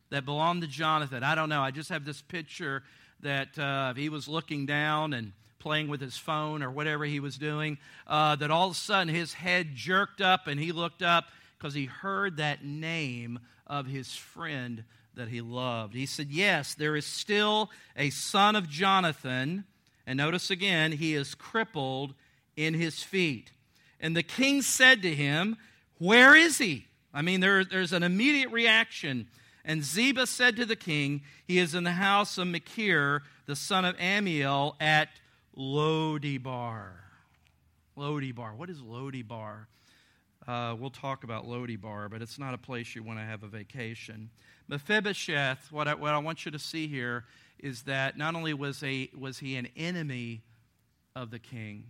that 0.10 0.26
belonged 0.26 0.64
to 0.64 0.68
Jonathan, 0.68 1.24
I 1.24 1.34
don't 1.34 1.50
know, 1.50 1.62
I 1.62 1.72
just 1.72 1.90
have 1.90 2.04
this 2.04 2.22
picture 2.22 2.84
that 3.24 3.58
uh, 3.58 3.94
he 3.94 4.10
was 4.10 4.28
looking 4.28 4.66
down 4.66 5.14
and 5.14 5.32
playing 5.60 5.88
with 5.88 6.02
his 6.02 6.18
phone 6.18 6.62
or 6.62 6.70
whatever 6.70 7.06
he 7.06 7.20
was 7.20 7.38
doing, 7.38 7.78
uh, 8.06 8.36
that 8.36 8.52
all 8.52 8.68
of 8.68 8.74
a 8.74 8.78
sudden 8.78 9.14
his 9.14 9.34
head 9.34 9.74
jerked 9.74 10.22
up 10.22 10.48
and 10.48 10.60
he 10.60 10.72
looked 10.72 11.02
up 11.02 11.26
because 11.58 11.74
he 11.74 11.86
heard 11.86 12.38
that 12.38 12.64
name 12.64 13.40
of 13.66 13.88
his 13.88 14.14
friend 14.14 14.84
that 15.16 15.30
he 15.30 15.42
loved. 15.42 15.94
He 15.94 16.06
said, 16.06 16.30
Yes, 16.30 16.74
there 16.74 16.96
is 16.96 17.06
still 17.06 17.72
a 17.96 18.10
son 18.10 18.56
of 18.56 18.70
Jonathan. 18.70 19.64
And 20.06 20.18
notice 20.18 20.50
again, 20.50 20.92
he 20.92 21.14
is 21.14 21.36
crippled 21.36 22.14
in 22.58 22.74
his 22.74 23.02
feet. 23.02 23.52
And 24.00 24.18
the 24.18 24.24
king 24.24 24.62
said 24.62 25.02
to 25.04 25.16
him, 25.16 25.56
Where 25.98 26.36
is 26.36 26.58
he? 26.58 26.88
I 27.14 27.22
mean, 27.22 27.40
there, 27.40 27.64
there's 27.64 27.94
an 27.94 28.04
immediate 28.04 28.52
reaction 28.52 29.28
and 29.66 29.84
Ziba 29.84 30.28
said 30.28 30.56
to 30.58 30.66
the 30.66 30.76
king, 30.76 31.22
He 31.46 31.60
is 31.60 31.74
in 31.74 31.84
the 31.84 31.92
house 31.92 32.38
of 32.38 32.48
Machir, 32.48 33.24
the 33.46 33.56
son 33.56 33.86
of 33.86 33.96
Ammiel, 33.98 34.76
at 34.82 35.10
Lodebar. 35.58 36.92
Lodebar. 37.98 38.56
What 38.56 38.70
is 38.70 38.82
Lodebar? 38.82 39.68
Uh, 40.46 40.76
we'll 40.78 40.90
talk 40.90 41.24
about 41.24 41.48
Lodebar, 41.48 42.10
but 42.10 42.22
it's 42.22 42.38
not 42.38 42.54
a 42.54 42.58
place 42.58 42.96
you 42.96 43.04
want 43.04 43.20
to 43.20 43.24
have 43.24 43.44
a 43.44 43.48
vacation. 43.48 44.30
Mephibosheth, 44.68 45.72
what 45.72 45.88
I, 45.88 45.94
what 45.94 46.12
I 46.12 46.18
want 46.18 46.46
you 46.46 46.52
to 46.52 46.60
see 46.60 46.88
here 46.88 47.24
is 47.60 47.84
that 47.84 48.18
not 48.18 48.36
only 48.36 48.54
was, 48.54 48.84
a, 48.84 49.10
was 49.18 49.40
he 49.40 49.56
an 49.56 49.70
enemy 49.78 50.42
of 51.16 51.32
the 51.32 51.40
king, 51.40 51.86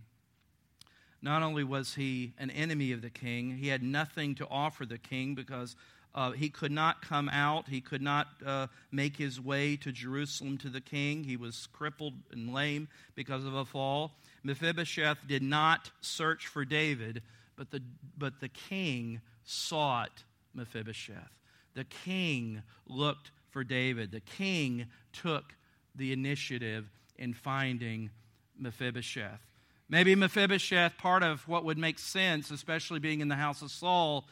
not 1.20 1.42
only 1.42 1.64
was 1.64 1.94
he 1.94 2.34
an 2.38 2.50
enemy 2.50 2.92
of 2.92 3.02
the 3.02 3.10
king, 3.10 3.56
he 3.56 3.68
had 3.68 3.82
nothing 3.82 4.36
to 4.36 4.46
offer 4.48 4.86
the 4.86 4.98
king 4.98 5.34
because 5.34 5.74
uh, 6.14 6.30
he 6.30 6.48
could 6.48 6.70
not 6.70 7.02
come 7.02 7.28
out. 7.28 7.68
He 7.68 7.80
could 7.80 8.02
not 8.02 8.28
uh, 8.46 8.68
make 8.92 9.16
his 9.16 9.40
way 9.40 9.76
to 9.76 9.90
Jerusalem 9.90 10.58
to 10.58 10.68
the 10.68 10.80
king. 10.80 11.24
He 11.24 11.36
was 11.36 11.68
crippled 11.72 12.14
and 12.30 12.52
lame 12.52 12.88
because 13.14 13.44
of 13.44 13.54
a 13.54 13.64
fall. 13.64 14.12
Mephibosheth 14.44 15.18
did 15.26 15.42
not 15.42 15.90
search 16.00 16.46
for 16.46 16.64
David, 16.64 17.22
but 17.56 17.70
the, 17.70 17.82
but 18.16 18.40
the 18.40 18.48
king 18.48 19.20
sought 19.44 20.22
Mephibosheth. 20.54 21.32
The 21.74 21.84
king 21.84 22.62
looked 22.86 23.32
for 23.50 23.64
David. 23.64 24.12
The 24.12 24.20
king 24.20 24.86
took 25.12 25.54
the 25.96 26.12
initiative 26.12 26.88
in 27.18 27.34
finding 27.34 28.10
Mephibosheth. 28.58 29.40
Maybe 29.88 30.14
Mephibosheth, 30.14 30.96
part 30.96 31.22
of 31.22 31.46
what 31.48 31.64
would 31.64 31.78
make 31.78 31.98
sense, 31.98 32.50
especially 32.50 33.00
being 33.00 33.20
in 33.20 33.28
the 33.28 33.34
house 33.34 33.62
of 33.62 33.70
Saul, 33.70 34.24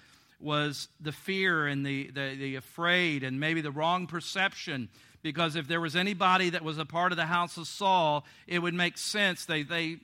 was 0.42 0.88
the 1.00 1.12
fear 1.12 1.66
and 1.66 1.85
the, 1.87 2.09
the, 2.09 2.37
the 2.37 2.57
afraid 2.57 3.22
and 3.22 3.38
maybe 3.38 3.61
the 3.61 3.70
wrong 3.70 4.07
perception 4.07 4.88
because 5.22 5.55
if 5.57 5.68
there 5.68 5.81
was 5.81 5.94
anybody 5.94 6.50
that 6.50 6.62
was 6.62 6.78
a 6.78 6.85
part 6.85 7.12
of 7.12 7.16
the 7.16 7.26
house 7.26 7.57
of 7.57 7.66
Saul, 7.66 8.24
it 8.46 8.59
would 8.59 8.74
make 8.74 8.98
sense. 8.98 9.44
They, 9.44 9.62
they 9.62 9.98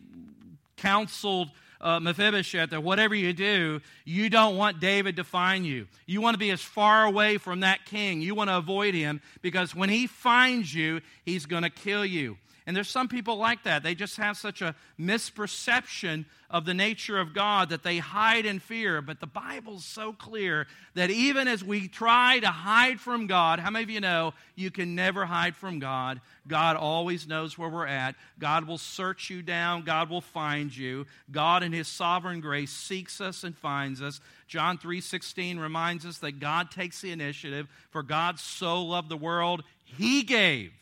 counseled 0.77 1.51
uh, 1.81 2.01
Mephibosheth 2.01 2.71
that 2.71 2.83
whatever 2.83 3.15
you 3.15 3.33
do, 3.33 3.81
you 4.05 4.31
don't 4.31 4.57
want 4.57 4.81
David 4.81 5.17
to 5.17 5.25
find 5.25 5.67
you. 5.67 5.87
You 6.07 6.21
want 6.21 6.35
to 6.35 6.39
be 6.39 6.51
as 6.51 6.61
far 6.61 7.05
away 7.05 7.39
from 7.39 7.61
that 7.61 7.85
king. 7.85 8.21
You 8.21 8.35
want 8.35 8.51
to 8.51 8.57
avoid 8.57 8.95
him 8.95 9.21
because 9.43 9.75
when 9.75 9.89
he 9.89 10.07
finds 10.07 10.73
you, 10.73 11.01
he's 11.25 11.47
going 11.47 11.63
to 11.63 11.71
kill 11.71 12.05
you. 12.05 12.37
And 12.69 12.77
there's 12.77 12.91
some 12.91 13.09
people 13.09 13.39
like 13.39 13.63
that. 13.63 13.83
They 13.83 13.95
just 13.95 14.19
have 14.19 14.37
such 14.37 14.61
a 14.61 14.75
misperception 15.01 16.27
of 16.51 16.67
the 16.67 16.75
nature 16.75 17.19
of 17.19 17.33
God 17.33 17.71
that 17.71 17.83
they 17.83 17.97
hide 17.97 18.45
in 18.45 18.59
fear. 18.59 19.01
But 19.01 19.21
the 19.21 19.27
Bible's 19.27 19.87
so 19.87 20.13
clear 20.13 20.67
that 20.93 21.09
even 21.09 21.49
as 21.49 21.65
we 21.65 21.89
try 21.89 22.41
to 22.41 22.49
hide 22.49 23.01
from 23.01 23.27
God, 23.27 23.59
how 23.59 23.71
many 23.71 23.85
of 23.85 23.91
you 23.91 24.01
know 24.01 24.35
you 24.55 24.71
can 24.71 24.95
never 24.95 25.25
hide 25.25 25.57
from 25.57 25.79
God? 25.79 26.21
God 26.47 26.77
always 26.77 27.27
knows 27.27 27.57
where 27.57 27.71
we're 27.71 27.87
at. 27.87 28.17
God 28.39 28.67
will 28.67 28.77
search 28.77 29.31
you 29.31 29.41
down. 29.41 29.85
God 29.85 30.11
will 30.11 30.21
find 30.21 30.77
you. 30.77 31.07
God 31.31 31.63
in 31.63 31.73
his 31.73 31.89
sovereign 31.89 32.43
grace 32.43 32.71
seeks 32.71 33.19
us 33.23 33.45
and 33.45 33.57
finds 33.57 34.03
us. 34.03 34.21
John 34.47 34.77
3:16 34.77 35.59
reminds 35.59 36.05
us 36.05 36.19
that 36.19 36.39
God 36.39 36.71
takes 36.71 37.01
the 37.01 37.13
initiative, 37.13 37.67
for 37.89 38.03
God 38.03 38.39
so 38.39 38.83
loved 38.85 39.09
the 39.09 39.17
world, 39.17 39.65
he 39.87 40.23
gave 40.23 40.75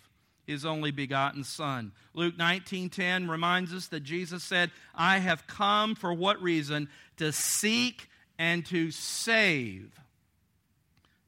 his 0.47 0.65
only 0.65 0.91
begotten 0.91 1.45
son. 1.45 1.93
Luke 2.15 2.37
19:10 2.37 3.29
reminds 3.29 3.73
us 3.73 3.89
that 3.89 4.01
Jesus 4.01 4.45
said, 4.45 4.71
"I 4.95 5.19
have 5.19 5.47
come 5.47 5.95
for 5.95 6.15
what 6.15 6.41
reason? 6.41 6.89
To 7.17 7.33
seek 7.33 8.09
and 8.39 8.65
to 8.67 8.91
save 8.91 9.99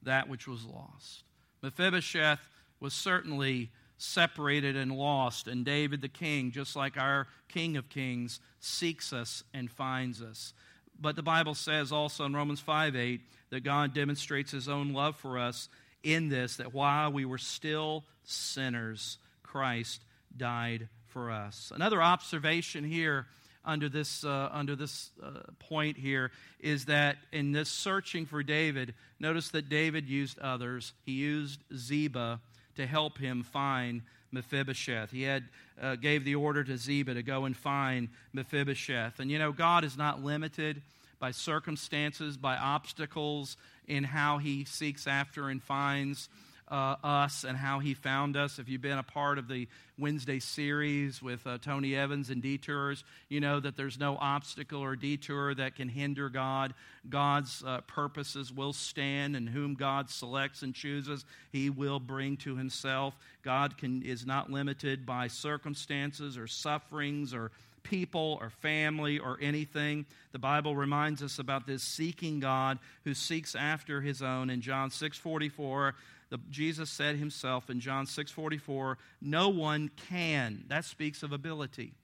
that 0.02 0.28
which 0.28 0.46
was 0.46 0.64
lost." 0.64 1.24
Mephibosheth 1.62 2.48
was 2.78 2.94
certainly 2.94 3.72
separated 3.96 4.76
and 4.76 4.92
lost, 4.92 5.48
and 5.48 5.64
David 5.64 6.00
the 6.00 6.08
king, 6.08 6.52
just 6.52 6.76
like 6.76 6.96
our 6.96 7.26
King 7.48 7.76
of 7.76 7.88
Kings, 7.88 8.40
seeks 8.60 9.12
us 9.12 9.42
and 9.52 9.70
finds 9.70 10.22
us. 10.22 10.54
But 11.00 11.16
the 11.16 11.22
Bible 11.22 11.54
says 11.54 11.90
also 11.90 12.24
in 12.24 12.34
Romans 12.34 12.60
5 12.60 12.94
8 12.94 13.20
that 13.50 13.60
God 13.60 13.94
demonstrates 13.94 14.52
his 14.52 14.68
own 14.68 14.92
love 14.92 15.16
for 15.16 15.38
us 15.38 15.68
in 16.14 16.28
this 16.28 16.56
that 16.56 16.72
while 16.72 17.12
we 17.12 17.24
were 17.24 17.38
still 17.38 18.04
sinners, 18.24 19.18
Christ 19.42 20.02
died 20.36 20.88
for 21.06 21.30
us. 21.30 21.72
Another 21.74 22.02
observation 22.02 22.84
here 22.84 23.26
under 23.64 23.88
this, 23.88 24.24
uh, 24.24 24.48
under 24.50 24.74
this 24.74 25.10
uh, 25.22 25.40
point 25.58 25.98
here 25.98 26.30
is 26.60 26.86
that 26.86 27.16
in 27.32 27.52
this 27.52 27.68
searching 27.68 28.24
for 28.24 28.42
David, 28.42 28.94
notice 29.20 29.50
that 29.50 29.68
David 29.68 30.08
used 30.08 30.38
others. 30.38 30.94
He 31.04 31.12
used 31.12 31.60
Ziba 31.76 32.40
to 32.76 32.86
help 32.86 33.18
him 33.18 33.42
find 33.42 34.02
Mephibosheth. 34.32 35.10
He 35.10 35.22
had 35.22 35.44
uh, 35.80 35.96
gave 35.96 36.24
the 36.24 36.36
order 36.36 36.64
to 36.64 36.78
Ziba 36.78 37.14
to 37.14 37.22
go 37.22 37.44
and 37.44 37.56
find 37.56 38.08
Mephibosheth. 38.32 39.20
And 39.20 39.30
you 39.30 39.38
know, 39.38 39.52
God 39.52 39.84
is 39.84 39.96
not 39.96 40.22
limited 40.22 40.82
by 41.18 41.30
circumstances, 41.30 42.36
by 42.36 42.56
obstacles 42.56 43.56
in 43.86 44.04
how 44.04 44.38
he 44.38 44.64
seeks 44.64 45.06
after 45.06 45.48
and 45.48 45.62
finds 45.62 46.28
uh, 46.70 46.96
us 47.02 47.44
and 47.44 47.56
how 47.56 47.78
he 47.78 47.94
found 47.94 48.36
us. 48.36 48.58
If 48.58 48.68
you've 48.68 48.82
been 48.82 48.98
a 48.98 49.02
part 49.02 49.38
of 49.38 49.48
the 49.48 49.68
Wednesday 49.98 50.38
series 50.38 51.22
with 51.22 51.46
uh, 51.46 51.58
Tony 51.58 51.96
Evans 51.96 52.30
and 52.30 52.42
detours, 52.42 53.04
you 53.28 53.40
know 53.40 53.58
that 53.58 53.76
there's 53.76 53.98
no 53.98 54.16
obstacle 54.20 54.80
or 54.80 54.94
detour 54.94 55.54
that 55.54 55.76
can 55.76 55.88
hinder 55.88 56.28
God. 56.28 56.74
God's 57.08 57.64
uh, 57.66 57.80
purposes 57.82 58.52
will 58.52 58.72
stand, 58.72 59.34
and 59.34 59.48
whom 59.48 59.74
God 59.74 60.10
selects 60.10 60.62
and 60.62 60.74
chooses, 60.74 61.24
he 61.50 61.70
will 61.70 62.00
bring 62.00 62.36
to 62.38 62.56
himself. 62.56 63.16
God 63.42 63.78
can, 63.78 64.02
is 64.02 64.26
not 64.26 64.50
limited 64.50 65.06
by 65.06 65.28
circumstances 65.28 66.36
or 66.36 66.46
sufferings 66.46 67.32
or 67.32 67.50
people 67.88 68.38
or 68.40 68.50
family 68.50 69.18
or 69.18 69.38
anything. 69.40 70.06
The 70.32 70.38
Bible 70.38 70.76
reminds 70.76 71.22
us 71.22 71.38
about 71.38 71.66
this 71.66 71.82
seeking 71.82 72.40
God 72.40 72.78
who 73.04 73.14
seeks 73.14 73.54
after 73.54 74.00
his 74.00 74.22
own. 74.22 74.50
In 74.50 74.60
John 74.60 74.90
6:44, 74.90 75.94
the, 76.30 76.38
Jesus 76.50 76.90
said 76.90 77.16
himself 77.16 77.70
in 77.70 77.80
John 77.80 78.06
6:44, 78.06 78.98
"No 79.20 79.48
one 79.48 79.88
can." 80.08 80.64
That 80.68 80.84
speaks 80.84 81.22
of 81.22 81.32
ability. 81.32 81.94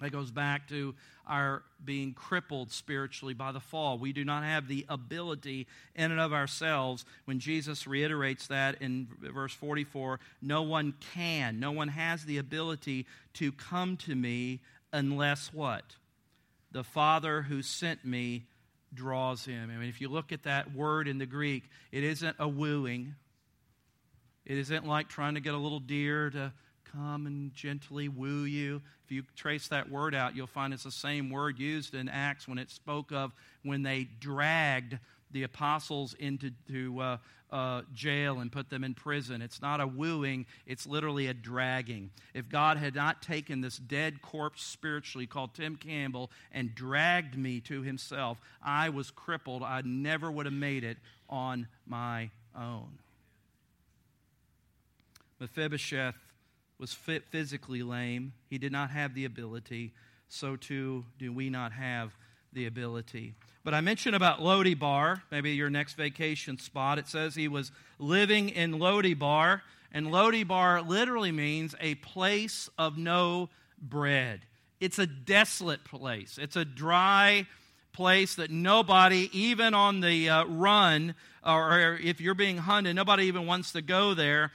That 0.00 0.12
goes 0.12 0.30
back 0.30 0.66
to 0.68 0.94
our 1.26 1.62
being 1.84 2.14
crippled 2.14 2.72
spiritually 2.72 3.34
by 3.34 3.52
the 3.52 3.60
fall. 3.60 3.98
We 3.98 4.12
do 4.12 4.24
not 4.24 4.42
have 4.42 4.66
the 4.66 4.86
ability 4.88 5.66
in 5.94 6.10
and 6.10 6.20
of 6.20 6.32
ourselves. 6.32 7.04
When 7.26 7.38
Jesus 7.38 7.86
reiterates 7.86 8.46
that 8.46 8.80
in 8.80 9.08
verse 9.20 9.52
44, 9.52 10.18
no 10.40 10.62
one 10.62 10.94
can, 11.14 11.60
no 11.60 11.70
one 11.70 11.88
has 11.88 12.24
the 12.24 12.38
ability 12.38 13.06
to 13.34 13.52
come 13.52 13.98
to 13.98 14.14
me 14.14 14.60
unless 14.92 15.52
what? 15.52 15.96
The 16.72 16.84
Father 16.84 17.42
who 17.42 17.62
sent 17.62 18.04
me 18.04 18.46
draws 18.92 19.44
him. 19.44 19.70
I 19.72 19.78
mean, 19.78 19.88
if 19.88 20.00
you 20.00 20.08
look 20.08 20.32
at 20.32 20.44
that 20.44 20.74
word 20.74 21.08
in 21.08 21.18
the 21.18 21.26
Greek, 21.26 21.64
it 21.92 22.04
isn't 22.04 22.36
a 22.38 22.48
wooing. 22.48 23.14
It 24.44 24.58
isn't 24.58 24.86
like 24.86 25.08
trying 25.08 25.34
to 25.34 25.40
get 25.40 25.54
a 25.54 25.58
little 25.58 25.80
deer 25.80 26.30
to 26.30 26.52
come 26.92 27.26
and 27.26 27.54
gently 27.54 28.08
woo 28.08 28.44
you. 28.44 28.82
If 29.04 29.12
you 29.12 29.22
trace 29.36 29.68
that 29.68 29.90
word 29.90 30.14
out, 30.14 30.34
you'll 30.34 30.46
find 30.46 30.72
it's 30.72 30.84
the 30.84 30.90
same 30.90 31.30
word 31.30 31.58
used 31.58 31.94
in 31.94 32.08
Acts 32.08 32.48
when 32.48 32.58
it 32.58 32.70
spoke 32.70 33.12
of 33.12 33.32
when 33.62 33.82
they 33.82 34.08
dragged 34.18 34.98
the 35.30 35.44
apostles 35.44 36.14
into 36.18 36.50
to, 36.68 37.00
uh, 37.00 37.16
uh, 37.50 37.82
jail 37.94 38.40
and 38.40 38.50
put 38.50 38.70
them 38.70 38.84
in 38.84 38.94
prison. 38.94 39.42
It's 39.42 39.60
not 39.60 39.80
a 39.80 39.86
wooing, 39.86 40.46
it's 40.66 40.86
literally 40.86 41.26
a 41.26 41.34
dragging. 41.34 42.10
If 42.34 42.48
God 42.48 42.76
had 42.76 42.94
not 42.94 43.22
taken 43.22 43.60
this 43.60 43.76
dead 43.76 44.22
corpse 44.22 44.62
spiritually 44.62 45.26
called 45.26 45.54
Tim 45.54 45.76
Campbell 45.76 46.30
and 46.52 46.74
dragged 46.74 47.36
me 47.36 47.60
to 47.62 47.82
himself, 47.82 48.38
I 48.64 48.88
was 48.88 49.10
crippled. 49.10 49.62
I 49.62 49.82
never 49.84 50.30
would 50.30 50.46
have 50.46 50.54
made 50.54 50.84
it 50.84 50.98
on 51.28 51.66
my 51.86 52.30
own. 52.56 52.98
Mephibosheth 55.40 56.16
was 56.78 56.92
physically 56.92 57.82
lame. 57.82 58.32
He 58.48 58.58
did 58.58 58.72
not 58.72 58.90
have 58.90 59.14
the 59.14 59.24
ability. 59.24 59.92
So 60.28 60.56
too 60.56 61.04
do 61.18 61.32
we 61.32 61.50
not 61.50 61.72
have 61.72 62.12
the 62.52 62.66
ability. 62.66 63.34
But 63.62 63.74
I 63.74 63.80
mentioned 63.80 64.16
about 64.16 64.40
Bar, 64.74 65.22
maybe 65.30 65.52
your 65.52 65.70
next 65.70 65.94
vacation 65.94 66.58
spot. 66.58 66.98
It 66.98 67.08
says 67.08 67.34
he 67.34 67.48
was 67.48 67.72
living 67.98 68.48
in 68.48 68.78
Bar, 69.18 69.62
and 69.92 70.10
Bar 70.44 70.82
literally 70.82 71.32
means 71.32 71.74
a 71.80 71.96
place 71.96 72.70
of 72.78 72.96
no 72.96 73.50
bread. 73.80 74.40
It's 74.80 74.98
a 74.98 75.06
desolate 75.06 75.84
place. 75.84 76.38
It's 76.40 76.56
a 76.56 76.64
dry 76.64 77.46
place 77.92 78.36
that 78.36 78.50
nobody, 78.50 79.28
even 79.32 79.74
on 79.74 80.00
the 80.00 80.30
uh, 80.30 80.44
run, 80.46 81.14
or 81.44 81.98
if 82.02 82.20
you're 82.20 82.34
being 82.34 82.56
hunted, 82.56 82.94
nobody 82.94 83.24
even 83.24 83.46
wants 83.46 83.72
to 83.72 83.82
go 83.82 84.14
there. 84.14 84.52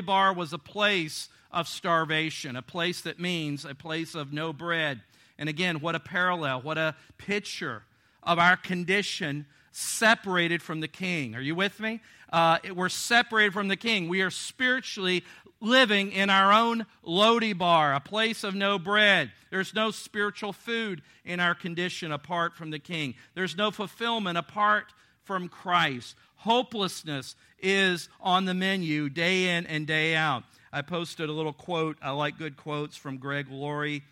Bar 0.00 0.32
was 0.32 0.52
a 0.52 0.58
place 0.58 1.28
of 1.50 1.66
starvation, 1.66 2.56
a 2.56 2.62
place 2.62 3.00
that 3.02 3.18
means 3.18 3.64
a 3.64 3.74
place 3.74 4.14
of 4.14 4.32
no 4.32 4.52
bread. 4.52 5.00
And 5.38 5.48
again, 5.48 5.80
what 5.80 5.94
a 5.94 6.00
parallel, 6.00 6.62
what 6.62 6.78
a 6.78 6.94
picture 7.18 7.82
of 8.22 8.38
our 8.38 8.56
condition 8.56 9.46
separated 9.72 10.62
from 10.62 10.80
the 10.80 10.88
king. 10.88 11.34
Are 11.34 11.40
you 11.40 11.54
with 11.54 11.80
me? 11.80 12.00
Uh, 12.32 12.58
we're 12.74 12.88
separated 12.88 13.52
from 13.52 13.68
the 13.68 13.76
king. 13.76 14.08
We 14.08 14.22
are 14.22 14.30
spiritually 14.30 15.24
living 15.60 16.12
in 16.12 16.30
our 16.30 16.52
own 16.52 16.86
Lodebar, 17.04 17.96
a 17.96 18.00
place 18.00 18.44
of 18.44 18.54
no 18.54 18.78
bread. 18.78 19.32
There's 19.50 19.74
no 19.74 19.90
spiritual 19.90 20.52
food 20.52 21.02
in 21.24 21.40
our 21.40 21.54
condition 21.54 22.12
apart 22.12 22.54
from 22.54 22.70
the 22.70 22.78
king. 22.78 23.14
There's 23.34 23.56
no 23.56 23.70
fulfillment 23.70 24.38
apart 24.38 24.92
from 25.24 25.48
Christ. 25.48 26.16
Hopelessness 26.36 27.34
is 27.58 28.08
on 28.20 28.44
the 28.44 28.54
menu 28.54 29.08
day 29.08 29.56
in 29.56 29.66
and 29.66 29.86
day 29.86 30.14
out. 30.14 30.44
I 30.72 30.82
posted 30.82 31.28
a 31.28 31.32
little 31.32 31.52
quote. 31.52 31.96
I 32.02 32.10
like 32.10 32.36
good 32.36 32.56
quotes 32.56 32.96
from 32.96 33.16
Greg 33.16 33.46
Laurie 33.50 34.02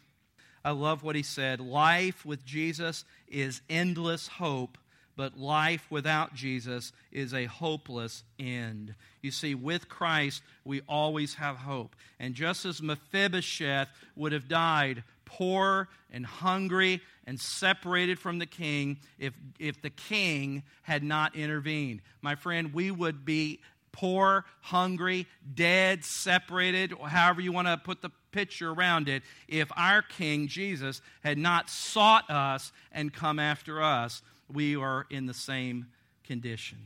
I 0.64 0.70
love 0.70 1.02
what 1.02 1.16
he 1.16 1.22
said. 1.22 1.60
Life 1.60 2.24
with 2.24 2.44
Jesus 2.44 3.04
is 3.28 3.62
endless 3.68 4.28
hope, 4.28 4.78
but 5.16 5.38
life 5.38 5.86
without 5.90 6.34
Jesus 6.34 6.92
is 7.10 7.34
a 7.34 7.46
hopeless 7.46 8.22
end. 8.38 8.94
You 9.20 9.30
see, 9.30 9.54
with 9.54 9.88
Christ, 9.88 10.42
we 10.64 10.80
always 10.88 11.34
have 11.34 11.56
hope. 11.56 11.96
And 12.18 12.34
just 12.34 12.64
as 12.64 12.80
Mephibosheth 12.80 13.88
would 14.16 14.32
have 14.32 14.48
died 14.48 15.02
poor 15.24 15.88
and 16.12 16.26
hungry 16.26 17.00
and 17.26 17.40
separated 17.40 18.18
from 18.18 18.38
the 18.38 18.46
king 18.46 18.98
if, 19.18 19.32
if 19.58 19.80
the 19.80 19.90
king 19.90 20.62
had 20.82 21.02
not 21.02 21.34
intervened, 21.34 22.02
my 22.20 22.34
friend, 22.34 22.74
we 22.74 22.90
would 22.90 23.24
be 23.24 23.60
poor, 23.92 24.44
hungry, 24.62 25.26
dead, 25.54 26.04
separated, 26.04 26.92
however 27.06 27.40
you 27.40 27.52
want 27.52 27.68
to 27.68 27.76
put 27.76 28.02
the 28.02 28.10
picture 28.32 28.70
around 28.70 29.08
it, 29.08 29.22
if 29.46 29.70
our 29.76 30.02
King 30.02 30.48
Jesus 30.48 31.00
had 31.22 31.38
not 31.38 31.70
sought 31.70 32.28
us 32.30 32.72
and 32.90 33.12
come 33.12 33.38
after 33.38 33.82
us, 33.82 34.22
we 34.50 34.76
are 34.76 35.06
in 35.10 35.26
the 35.26 35.34
same 35.34 35.86
condition. 36.24 36.78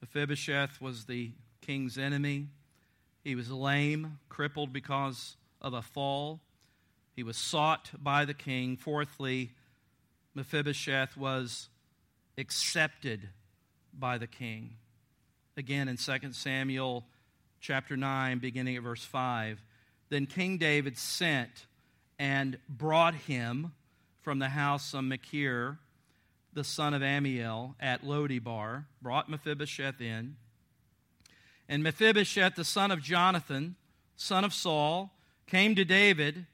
Mephibosheth 0.00 0.80
was 0.80 1.04
the 1.04 1.30
king's 1.60 1.96
enemy. 1.96 2.48
He 3.22 3.34
was 3.34 3.50
lame, 3.50 4.18
crippled 4.28 4.72
because 4.72 5.36
of 5.62 5.72
a 5.72 5.82
fall. 5.82 6.40
He 7.16 7.22
was 7.22 7.36
sought 7.36 7.90
by 7.98 8.24
the 8.24 8.34
king. 8.34 8.76
Fourthly, 8.76 9.52
Mephibosheth 10.34 11.16
was 11.16 11.68
accepted 12.36 13.30
by 13.98 14.18
the 14.18 14.26
king. 14.26 14.76
Again, 15.56 15.86
in 15.86 15.96
2 15.96 16.32
Samuel 16.32 17.04
chapter 17.60 17.96
9, 17.96 18.40
beginning 18.40 18.76
at 18.76 18.82
verse 18.82 19.04
5. 19.04 19.62
Then 20.08 20.26
King 20.26 20.58
David 20.58 20.98
sent 20.98 21.66
and 22.18 22.58
brought 22.68 23.14
him 23.14 23.70
from 24.20 24.40
the 24.40 24.48
house 24.48 24.94
of 24.94 25.04
Machir, 25.04 25.78
the 26.52 26.64
son 26.64 26.92
of 26.92 27.02
Ammiel, 27.02 27.76
at 27.78 28.02
Lodebar, 28.02 28.86
brought 29.00 29.28
Mephibosheth 29.28 30.00
in. 30.00 30.34
And 31.68 31.84
Mephibosheth, 31.84 32.56
the 32.56 32.64
son 32.64 32.90
of 32.90 33.00
Jonathan, 33.00 33.76
son 34.16 34.42
of 34.44 34.52
Saul, 34.52 35.12
came 35.46 35.76
to 35.76 35.84
David 35.84 36.46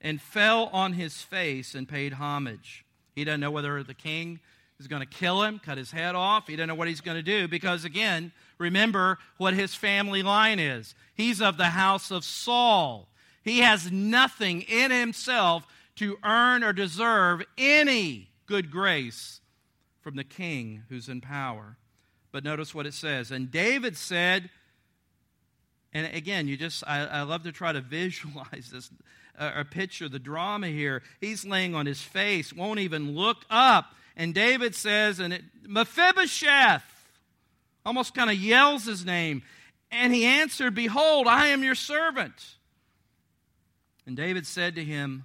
and 0.00 0.18
fell 0.18 0.70
on 0.72 0.94
his 0.94 1.20
face 1.20 1.74
and 1.74 1.86
paid 1.86 2.14
homage. 2.14 2.86
He 3.14 3.24
doesn't 3.24 3.40
know 3.40 3.50
whether 3.50 3.82
the 3.82 3.92
king 3.92 4.40
is 4.80 4.86
going 4.86 5.00
to 5.00 5.06
kill 5.06 5.42
him, 5.42 5.58
cut 5.58 5.78
his 5.78 5.90
head 5.90 6.14
off. 6.14 6.46
He 6.46 6.56
doesn't 6.56 6.68
know 6.68 6.74
what 6.74 6.88
he's 6.88 7.00
going 7.00 7.16
to 7.16 7.22
do 7.22 7.48
because, 7.48 7.84
again, 7.84 8.32
remember 8.58 9.18
what 9.36 9.54
his 9.54 9.74
family 9.74 10.22
line 10.22 10.58
is. 10.58 10.94
He's 11.14 11.40
of 11.40 11.56
the 11.56 11.70
house 11.70 12.10
of 12.10 12.24
Saul. 12.24 13.08
He 13.42 13.60
has 13.60 13.90
nothing 13.92 14.62
in 14.62 14.90
himself 14.90 15.66
to 15.96 16.18
earn 16.24 16.62
or 16.62 16.72
deserve 16.72 17.42
any 17.56 18.30
good 18.46 18.70
grace 18.70 19.40
from 20.00 20.16
the 20.16 20.24
king 20.24 20.82
who's 20.88 21.08
in 21.08 21.20
power. 21.20 21.76
But 22.32 22.44
notice 22.44 22.74
what 22.74 22.86
it 22.86 22.94
says. 22.94 23.30
And 23.30 23.50
David 23.50 23.96
said, 23.96 24.50
and 25.92 26.14
again, 26.14 26.48
you 26.48 26.56
just, 26.56 26.84
I, 26.86 27.06
I 27.06 27.22
love 27.22 27.44
to 27.44 27.52
try 27.52 27.72
to 27.72 27.80
visualize 27.82 28.70
this 28.72 28.90
uh, 29.38 29.52
or 29.56 29.64
picture 29.64 30.08
the 30.08 30.18
drama 30.18 30.68
here. 30.68 31.02
He's 31.20 31.44
laying 31.44 31.74
on 31.74 31.86
his 31.86 32.00
face, 32.00 32.52
won't 32.52 32.80
even 32.80 33.14
look 33.14 33.44
up. 33.50 33.94
And 34.16 34.34
David 34.34 34.74
says, 34.74 35.20
and 35.20 35.32
it, 35.32 35.42
Mephibosheth, 35.66 36.82
almost 37.86 38.14
kind 38.14 38.28
of 38.28 38.36
yells 38.36 38.84
his 38.84 39.06
name. 39.06 39.42
And 39.90 40.12
he 40.12 40.24
answered, 40.24 40.74
Behold, 40.74 41.28
I 41.28 41.48
am 41.48 41.62
your 41.62 41.76
servant. 41.76 42.34
And 44.04 44.16
David 44.16 44.46
said 44.46 44.74
to 44.74 44.84
him, 44.84 45.24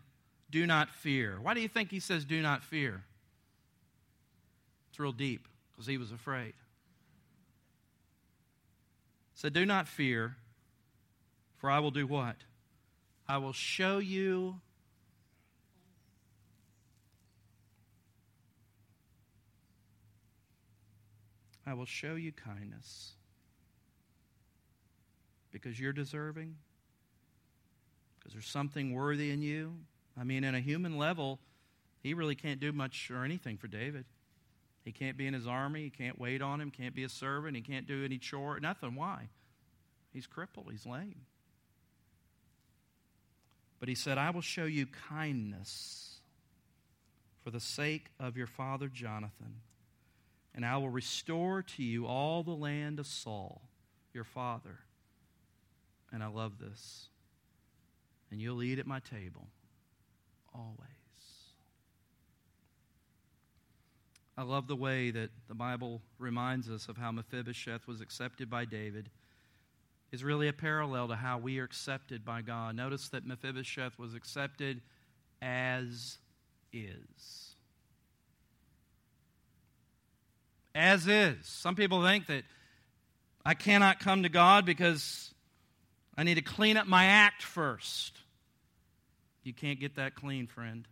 Do 0.49 0.65
not 0.67 0.89
fear. 0.89 1.37
Why 1.41 1.55
do 1.55 1.59
you 1.59 1.67
think 1.67 1.89
he 1.89 1.99
says, 1.99 2.23
Do 2.23 2.41
not 2.41 2.63
fear? 2.63 3.03
It's 4.91 4.99
real 4.99 5.11
deep 5.11 5.47
because 5.71 5.87
he 5.87 5.97
was 5.97 6.11
afraid. 6.11 6.53
Said, 9.33 9.53
Do 9.53 9.65
not 9.65 9.87
fear, 9.87 10.35
for 11.57 11.71
I 11.71 11.79
will 11.79 11.91
do 11.91 12.05
what? 12.05 12.35
I 13.27 13.37
will 13.37 13.53
show 13.53 13.97
you 13.97 14.61
I 21.71 21.73
will 21.73 21.85
show 21.85 22.15
you 22.15 22.33
kindness. 22.33 23.13
because 25.51 25.79
you're 25.79 25.93
deserving? 25.93 26.57
Because 28.19 28.33
there's 28.33 28.47
something 28.47 28.93
worthy 28.93 29.31
in 29.31 29.41
you? 29.41 29.75
I 30.19 30.25
mean, 30.25 30.43
in 30.43 30.53
a 30.53 30.59
human 30.59 30.97
level, 30.97 31.39
he 32.03 32.13
really 32.13 32.35
can't 32.35 32.59
do 32.59 32.73
much 32.73 33.09
or 33.09 33.23
anything 33.23 33.55
for 33.55 33.67
David. 33.67 34.03
He 34.83 34.91
can't 34.91 35.17
be 35.17 35.27
in 35.27 35.33
his 35.33 35.47
army. 35.47 35.83
He 35.83 35.89
can't 35.89 36.19
wait 36.19 36.41
on 36.41 36.59
him. 36.59 36.71
Can't 36.71 36.93
be 36.93 37.05
a 37.05 37.09
servant. 37.09 37.55
He 37.55 37.61
can't 37.61 37.87
do 37.87 38.03
any 38.03 38.17
chore. 38.17 38.59
Nothing. 38.59 38.95
Why? 38.95 39.29
He's 40.11 40.27
crippled. 40.27 40.67
He's 40.71 40.85
lame. 40.85 41.21
But 43.79 43.87
he 43.87 43.95
said, 43.95 44.17
I 44.17 44.31
will 44.31 44.41
show 44.41 44.65
you 44.65 44.87
kindness 45.09 46.19
for 47.45 47.49
the 47.51 47.61
sake 47.61 48.07
of 48.19 48.35
your 48.35 48.47
father 48.47 48.89
Jonathan, 48.89 49.61
and 50.53 50.65
I 50.65 50.77
will 50.77 50.89
restore 50.89 51.61
to 51.61 51.83
you 51.83 52.05
all 52.05 52.43
the 52.43 52.51
land 52.51 52.99
of 52.99 53.07
Saul, 53.07 53.61
your 54.13 54.23
father. 54.23 54.79
And 56.11 56.21
I 56.21 56.27
love 56.27 56.59
this. 56.59 57.07
And 58.31 58.41
you'll 58.41 58.63
eat 58.63 58.79
at 58.79 58.87
my 58.87 58.99
table 58.99 59.47
always. 60.53 60.77
I 64.37 64.43
love 64.43 64.67
the 64.67 64.75
way 64.75 65.11
that 65.11 65.29
the 65.47 65.53
Bible 65.53 66.01
reminds 66.17 66.69
us 66.69 66.87
of 66.87 66.97
how 66.97 67.11
Mephibosheth 67.11 67.87
was 67.87 68.01
accepted 68.01 68.49
by 68.49 68.65
David 68.65 69.09
is 70.11 70.23
really 70.23 70.47
a 70.47 70.53
parallel 70.53 71.07
to 71.09 71.15
how 71.15 71.37
we 71.37 71.59
are 71.59 71.63
accepted 71.63 72.25
by 72.25 72.41
God. 72.41 72.75
Notice 72.75 73.09
that 73.09 73.25
Mephibosheth 73.25 73.97
was 73.97 74.13
accepted 74.13 74.81
as 75.41 76.17
is. 76.73 77.55
As 80.73 81.07
is. 81.07 81.37
Some 81.43 81.75
people 81.75 82.03
think 82.03 82.27
that 82.27 82.43
I 83.45 83.53
cannot 83.53 83.99
come 83.99 84.23
to 84.23 84.29
God 84.29 84.65
because 84.65 85.33
I 86.17 86.23
need 86.23 86.35
to 86.35 86.41
clean 86.41 86.77
up 86.77 86.87
my 86.87 87.05
act 87.05 87.41
first. 87.41 88.17
You 89.43 89.53
can't 89.53 89.79
get 89.79 89.95
that 89.95 90.15
clean, 90.15 90.47
friend. 90.47 90.87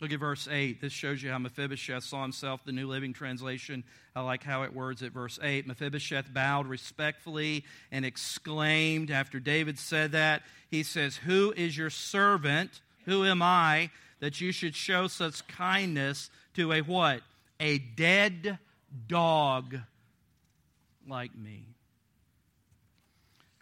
Look 0.00 0.12
at 0.12 0.20
verse 0.20 0.46
8. 0.50 0.80
This 0.80 0.92
shows 0.92 1.22
you 1.22 1.30
how 1.30 1.38
Mephibosheth 1.38 2.04
saw 2.04 2.20
himself, 2.20 2.60
the 2.66 2.72
New 2.72 2.86
Living 2.86 3.14
Translation. 3.14 3.82
I 4.14 4.20
like 4.20 4.42
how 4.42 4.62
it 4.64 4.74
words 4.74 5.00
it. 5.00 5.12
verse 5.12 5.38
8. 5.42 5.66
Mephibosheth 5.66 6.34
bowed 6.34 6.66
respectfully 6.66 7.64
and 7.90 8.04
exclaimed 8.04 9.10
after 9.10 9.40
David 9.40 9.78
said 9.78 10.12
that. 10.12 10.42
He 10.70 10.82
says, 10.82 11.16
Who 11.16 11.54
is 11.56 11.78
your 11.78 11.88
servant? 11.88 12.82
Who 13.06 13.24
am 13.24 13.40
I 13.40 13.90
that 14.20 14.40
you 14.40 14.52
should 14.52 14.74
show 14.74 15.06
such 15.06 15.46
kindness 15.48 16.28
to 16.54 16.72
a 16.72 16.82
what? 16.82 17.22
A 17.58 17.78
dead 17.78 18.58
dog 19.06 19.78
like 21.08 21.36
me. 21.36 21.66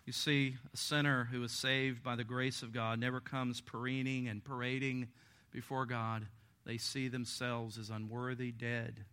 You 0.05 0.13
see, 0.13 0.57
a 0.73 0.77
sinner 0.77 1.29
who 1.31 1.43
is 1.43 1.53
saved 1.53 2.03
by 2.03 2.17
the 2.17 2.25
grace 2.25 2.63
of 2.63 2.73
God 2.73 2.99
never 2.99 3.21
comes 3.21 3.61
parading 3.61 4.29
and 4.29 4.45
parading 4.45 5.09
before 5.51 5.87
God, 5.87 6.27
they 6.67 6.79
see 6.79 7.09
themselves 7.09 7.79
as 7.79 7.89
unworthy, 7.89 8.51
dead 8.51 9.05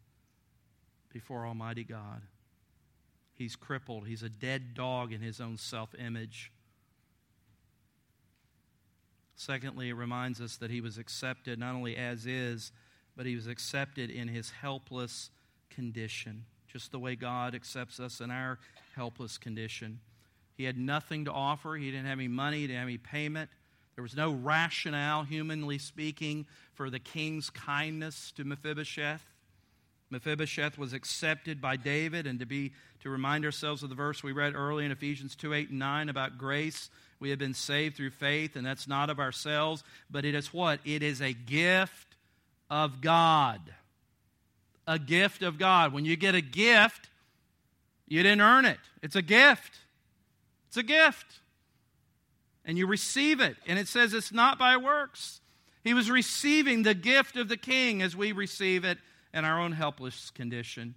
before 1.13 1.45
Almighty 1.45 1.83
God. 1.83 2.21
He's 3.33 3.55
crippled. 3.55 4.07
He's 4.07 4.23
a 4.23 4.29
dead 4.29 4.73
dog 4.73 5.13
in 5.13 5.21
his 5.21 5.39
own 5.39 5.57
self 5.57 5.93
image. 5.97 6.51
Secondly, 9.35 9.89
it 9.89 9.93
reminds 9.93 10.41
us 10.41 10.57
that 10.57 10.69
he 10.69 10.81
was 10.81 10.97
accepted 10.97 11.57
not 11.57 11.73
only 11.73 11.95
as 11.95 12.25
is, 12.25 12.71
but 13.15 13.25
he 13.25 13.35
was 13.35 13.47
accepted 13.47 14.09
in 14.09 14.27
his 14.27 14.51
helpless 14.51 15.29
condition, 15.69 16.45
just 16.67 16.91
the 16.91 16.99
way 16.99 17.15
God 17.15 17.55
accepts 17.55 17.99
us 17.99 18.21
in 18.21 18.31
our 18.31 18.59
helpless 18.95 19.37
condition. 19.37 19.99
He 20.55 20.63
had 20.63 20.77
nothing 20.77 21.25
to 21.25 21.31
offer, 21.31 21.75
he 21.75 21.91
didn't 21.91 22.05
have 22.05 22.19
any 22.19 22.27
money, 22.27 22.61
he 22.61 22.67
didn't 22.67 22.79
have 22.79 22.87
any 22.87 22.97
payment. 22.97 23.49
There 23.95 24.03
was 24.03 24.15
no 24.15 24.31
rationale, 24.31 25.23
humanly 25.23 25.77
speaking, 25.77 26.45
for 26.73 26.89
the 26.89 26.99
king's 26.99 27.49
kindness 27.49 28.31
to 28.37 28.43
Mephibosheth. 28.43 29.23
Mephibosheth 30.09 30.77
was 30.77 30.93
accepted 30.93 31.61
by 31.61 31.77
David, 31.77 32.27
and 32.27 32.39
to 32.39 32.45
be 32.45 32.73
to 33.01 33.09
remind 33.09 33.45
ourselves 33.45 33.81
of 33.81 33.89
the 33.89 33.95
verse 33.95 34.23
we 34.23 34.31
read 34.31 34.55
early 34.55 34.85
in 34.85 34.91
Ephesians 34.91 35.35
2 35.35 35.53
8 35.53 35.69
and 35.69 35.79
9 35.79 36.09
about 36.09 36.37
grace, 36.37 36.89
we 37.19 37.29
have 37.29 37.39
been 37.39 37.53
saved 37.53 37.95
through 37.95 38.09
faith, 38.11 38.55
and 38.55 38.65
that's 38.65 38.87
not 38.87 39.09
of 39.09 39.19
ourselves, 39.19 39.83
but 40.09 40.25
it 40.25 40.35
is 40.35 40.53
what? 40.53 40.79
It 40.85 41.03
is 41.03 41.21
a 41.21 41.33
gift 41.33 42.10
of 42.71 43.01
God. 43.01 43.59
A 44.87 44.97
gift 44.97 45.43
of 45.43 45.59
God. 45.59 45.93
When 45.93 46.05
you 46.05 46.15
get 46.15 46.33
a 46.33 46.41
gift, 46.41 47.09
you 48.07 48.23
didn't 48.23 48.41
earn 48.41 48.65
it. 48.65 48.79
It's 49.03 49.15
a 49.15 49.21
gift. 49.21 49.77
It's 50.67 50.77
a 50.77 50.83
gift 50.83 51.41
and 52.65 52.77
you 52.77 52.87
receive 52.87 53.39
it. 53.39 53.57
And 53.65 53.79
it 53.79 53.87
says 53.87 54.13
it's 54.13 54.31
not 54.31 54.59
by 54.59 54.77
works. 54.77 55.41
He 55.83 55.93
was 55.93 56.11
receiving 56.11 56.83
the 56.83 56.93
gift 56.93 57.35
of 57.35 57.49
the 57.49 57.57
king 57.57 58.01
as 58.01 58.15
we 58.15 58.31
receive 58.31 58.85
it 58.85 58.99
in 59.33 59.45
our 59.45 59.59
own 59.59 59.71
helpless 59.71 60.29
condition. 60.31 60.95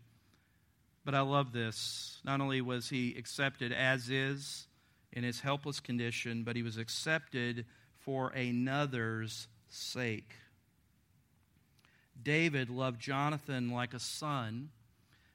But 1.05 1.15
I 1.15 1.21
love 1.21 1.53
this. 1.53 2.21
Not 2.25 2.41
only 2.41 2.61
was 2.61 2.89
he 2.89 3.15
accepted 3.17 3.73
as 3.73 4.11
is 4.11 4.67
in 5.13 5.25
his 5.25 5.41
helpless 5.41 5.81
condition, 5.81 6.43
but 6.45 6.57
he 6.57 6.63
was 6.63 6.77
accepted 6.77 7.65
for 7.99 8.29
another's 8.31 9.49
sake. 9.69 10.35
David 12.25 12.71
loved 12.71 13.01
Jonathan 13.01 13.71
like 13.71 13.95
a 13.95 14.01
son 14.01 14.71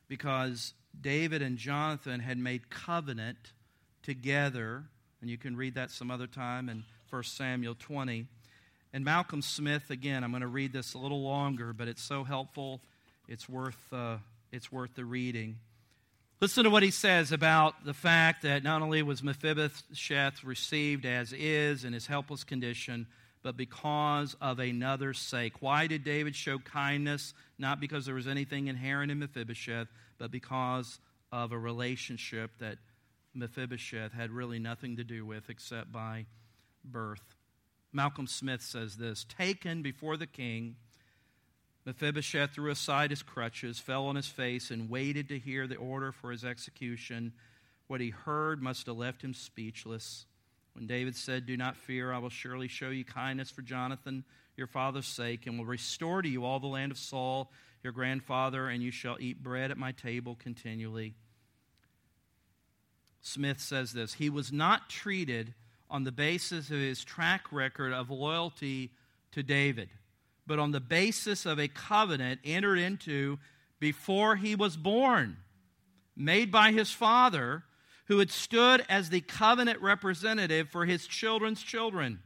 because 0.08 0.74
David 1.00 1.42
and 1.42 1.58
Jonathan 1.58 2.20
had 2.20 2.38
made 2.38 2.70
covenant 2.70 3.54
together 4.04 4.84
and 5.22 5.30
you 5.30 5.38
can 5.38 5.56
read 5.56 5.76
that 5.76 5.92
some 5.92 6.12
other 6.12 6.28
time 6.28 6.70
in 6.70 6.84
1 7.10 7.24
Samuel 7.24 7.76
20. 7.78 8.26
And 8.94 9.06
Malcolm 9.06 9.42
Smith, 9.42 9.90
again, 9.90 10.24
I'm 10.24 10.32
going 10.32 10.42
to 10.42 10.48
read 10.48 10.74
this 10.74 10.94
a 10.94 10.98
little 10.98 11.22
longer, 11.22 11.74
but 11.74 11.88
it's 11.88 12.02
so 12.02 12.24
helpful. 12.24 12.82
It's 13.28 13.48
worth, 13.48 13.78
uh, 13.92 14.18
it's 14.52 14.72
worth 14.72 14.96
the 14.96 15.06
reading. 15.06 15.58
Listen 16.42 16.64
to 16.64 16.70
what 16.70 16.84
he 16.84 16.92
says 16.92 17.34
about 17.34 17.84
the 17.84 17.94
fact 17.94 18.44
that 18.44 18.64
not 18.64 18.82
only 18.82 19.04
was 19.04 19.22
Mephibosheth 19.22 20.44
received 20.44 21.06
as 21.06 21.34
is 21.34 21.84
in 21.84 21.92
his 21.92 22.08
helpless 22.08 22.46
condition, 22.46 23.08
but 23.42 23.56
because 23.56 24.36
of 24.42 24.60
another's 24.60 25.20
sake. 25.20 25.62
Why 25.62 25.88
did 25.88 26.04
David 26.04 26.36
show 26.36 26.60
kindness? 26.60 27.34
Not 27.58 27.80
because 27.80 28.06
there 28.06 28.16
was 28.16 28.28
anything 28.28 28.68
inherent 28.68 29.12
in 29.12 29.20
Mephibosheth, 29.20 29.88
but 30.18 30.32
because 30.32 31.00
of 31.32 31.52
a 31.52 31.58
relationship 31.58 32.52
that 32.60 32.78
Mephibosheth 33.34 34.12
had 34.12 34.32
really 34.32 34.60
nothing 34.60 34.98
to 34.98 35.04
do 35.04 35.26
with 35.26 35.50
except 35.50 35.92
by 35.92 36.26
birth. 36.84 37.36
Malcolm 37.94 38.28
Smith 38.28 38.62
says 38.62 38.98
this 38.98 39.26
Taken 39.26 39.82
before 39.82 40.18
the 40.18 40.28
king, 40.28 40.76
Mephibosheth 41.86 42.52
threw 42.52 42.72
aside 42.72 43.10
his 43.10 43.24
crutches, 43.24 43.80
fell 43.80 44.06
on 44.06 44.16
his 44.16 44.28
face, 44.28 44.70
and 44.70 44.90
waited 44.90 45.30
to 45.30 45.40
hear 45.40 45.66
the 45.66 45.78
order 45.78 46.12
for 46.12 46.32
his 46.32 46.44
execution. 46.44 47.34
What 47.88 48.02
he 48.02 48.10
heard 48.10 48.62
must 48.62 48.86
have 48.86 48.98
left 48.98 49.24
him 49.24 49.34
speechless. 49.34 50.26
When 50.74 50.88
David 50.88 51.16
said, 51.16 51.46
Do 51.46 51.58
not 51.58 51.76
fear, 51.76 52.12
I 52.12 52.20
will 52.20 52.30
surely 52.30 52.68
show 52.68 52.90
you 52.90 53.04
kindness 53.04 53.50
for 53.50 53.62
Jonathan, 53.62 54.24
your 54.56 54.68
father's 54.68 55.08
sake, 55.08 55.48
and 55.48 55.58
will 55.58 55.66
restore 55.66 56.22
to 56.22 56.30
you 56.30 56.46
all 56.46 56.60
the 56.60 56.68
land 56.68 56.92
of 56.92 56.98
Saul, 56.98 57.52
your 57.84 57.94
grandfather, 57.94 58.70
and 58.70 58.82
you 58.84 58.92
shall 58.92 59.18
eat 59.20 59.44
bread 59.44 59.72
at 59.72 59.78
my 59.78 59.92
table 59.92 60.36
continually. 60.36 61.16
Smith 63.22 63.60
says 63.60 63.94
this 63.94 64.14
He 64.14 64.30
was 64.30 64.52
not 64.52 64.90
treated 64.90 65.54
on 65.90 66.04
the 66.04 66.12
basis 66.12 66.70
of 66.70 66.78
his 66.78 67.04
track 67.04 67.52
record 67.52 67.94
of 67.94 68.10
loyalty 68.10 68.92
to 69.32 69.44
David, 69.44 69.90
but 70.46 70.60
on 70.60 70.72
the 70.72 70.80
basis 70.80 71.46
of 71.46 71.60
a 71.60 71.68
covenant 71.68 72.40
entered 72.44 72.78
into 72.78 73.40
before 73.80 74.36
he 74.36 74.56
was 74.56 74.78
born, 74.78 75.38
made 76.16 76.52
by 76.52 76.72
his 76.72 76.92
father, 76.92 77.64
who 78.10 78.18
had 78.18 78.32
stood 78.32 78.84
as 78.90 79.10
the 79.10 79.22
covenant 79.22 79.80
representative 79.82 80.68
for 80.68 80.86
his 80.86 81.06
children's 81.06 81.62
children. 81.62 82.20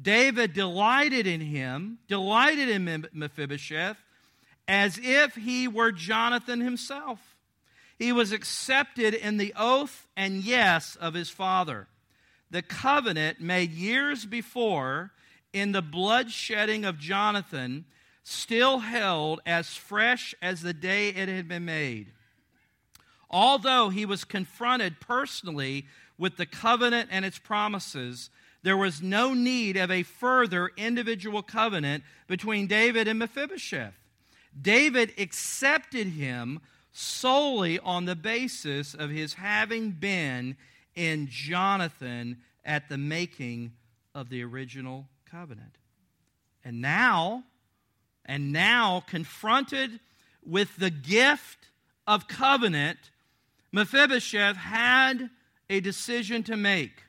David 0.00 0.52
delighted 0.54 1.26
in 1.26 1.40
him, 1.40 1.98
delighted 2.06 2.68
in 2.68 3.06
Mephibosheth, 3.12 3.96
as 4.68 4.98
if 5.02 5.34
he 5.34 5.66
were 5.66 5.90
Jonathan 5.90 6.60
himself. 6.60 7.36
He 7.98 8.12
was 8.12 8.30
accepted 8.30 9.12
in 9.12 9.38
the 9.38 9.52
oath 9.56 10.06
and 10.16 10.44
yes 10.44 10.94
of 10.94 11.14
his 11.14 11.30
father. 11.30 11.88
The 12.52 12.62
covenant 12.62 13.40
made 13.40 13.72
years 13.72 14.24
before 14.24 15.10
in 15.52 15.72
the 15.72 15.82
bloodshedding 15.82 16.88
of 16.88 16.96
Jonathan 16.96 17.86
still 18.22 18.78
held 18.78 19.40
as 19.44 19.74
fresh 19.74 20.32
as 20.40 20.62
the 20.62 20.74
day 20.74 21.08
it 21.08 21.28
had 21.28 21.48
been 21.48 21.64
made. 21.64 22.12
Although 23.30 23.90
he 23.90 24.06
was 24.06 24.24
confronted 24.24 25.00
personally 25.00 25.86
with 26.16 26.36
the 26.36 26.46
covenant 26.46 27.10
and 27.12 27.24
its 27.24 27.38
promises, 27.38 28.30
there 28.62 28.76
was 28.76 29.02
no 29.02 29.34
need 29.34 29.76
of 29.76 29.90
a 29.90 30.02
further 30.02 30.70
individual 30.76 31.42
covenant 31.42 32.04
between 32.26 32.66
David 32.66 33.06
and 33.06 33.18
Mephibosheth. 33.18 33.94
David 34.60 35.12
accepted 35.18 36.08
him 36.08 36.60
solely 36.90 37.78
on 37.78 38.06
the 38.06 38.16
basis 38.16 38.94
of 38.94 39.10
his 39.10 39.34
having 39.34 39.90
been 39.90 40.56
in 40.94 41.28
Jonathan 41.30 42.38
at 42.64 42.88
the 42.88 42.98
making 42.98 43.72
of 44.14 44.30
the 44.30 44.42
original 44.42 45.06
covenant. 45.30 45.76
And 46.64 46.80
now, 46.80 47.44
and 48.24 48.52
now 48.52 49.04
confronted 49.06 50.00
with 50.44 50.76
the 50.76 50.90
gift 50.90 51.68
of 52.06 52.26
covenant, 52.26 52.98
Mephibosheth 53.72 54.56
had 54.56 55.30
a 55.68 55.80
decision 55.80 56.42
to 56.44 56.56
make. 56.56 57.02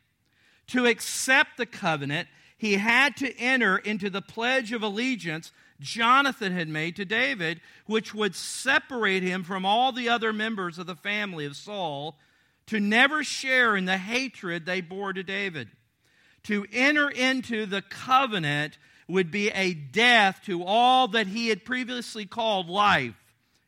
To 0.67 0.85
accept 0.85 1.57
the 1.57 1.65
covenant, 1.65 2.27
he 2.57 2.73
had 2.73 3.15
to 3.17 3.35
enter 3.37 3.77
into 3.77 4.09
the 4.09 4.21
pledge 4.21 4.71
of 4.71 4.83
allegiance 4.83 5.51
Jonathan 5.79 6.51
had 6.51 6.67
made 6.67 6.95
to 6.97 7.05
David, 7.05 7.61
which 7.85 8.13
would 8.13 8.35
separate 8.35 9.23
him 9.23 9.43
from 9.43 9.65
all 9.65 9.91
the 9.91 10.09
other 10.09 10.33
members 10.33 10.77
of 10.77 10.87
the 10.87 10.95
family 10.95 11.45
of 11.45 11.55
Saul, 11.55 12.19
to 12.67 12.79
never 12.79 13.23
share 13.23 13.75
in 13.75 13.85
the 13.85 13.97
hatred 13.97 14.65
they 14.65 14.81
bore 14.81 15.13
to 15.13 15.23
David. 15.23 15.69
To 16.43 16.65
enter 16.71 17.09
into 17.09 17.65
the 17.65 17.81
covenant 17.81 18.77
would 19.07 19.31
be 19.31 19.49
a 19.49 19.73
death 19.73 20.41
to 20.45 20.63
all 20.63 21.07
that 21.09 21.27
he 21.27 21.47
had 21.47 21.65
previously 21.65 22.25
called 22.25 22.69
life, 22.69 23.15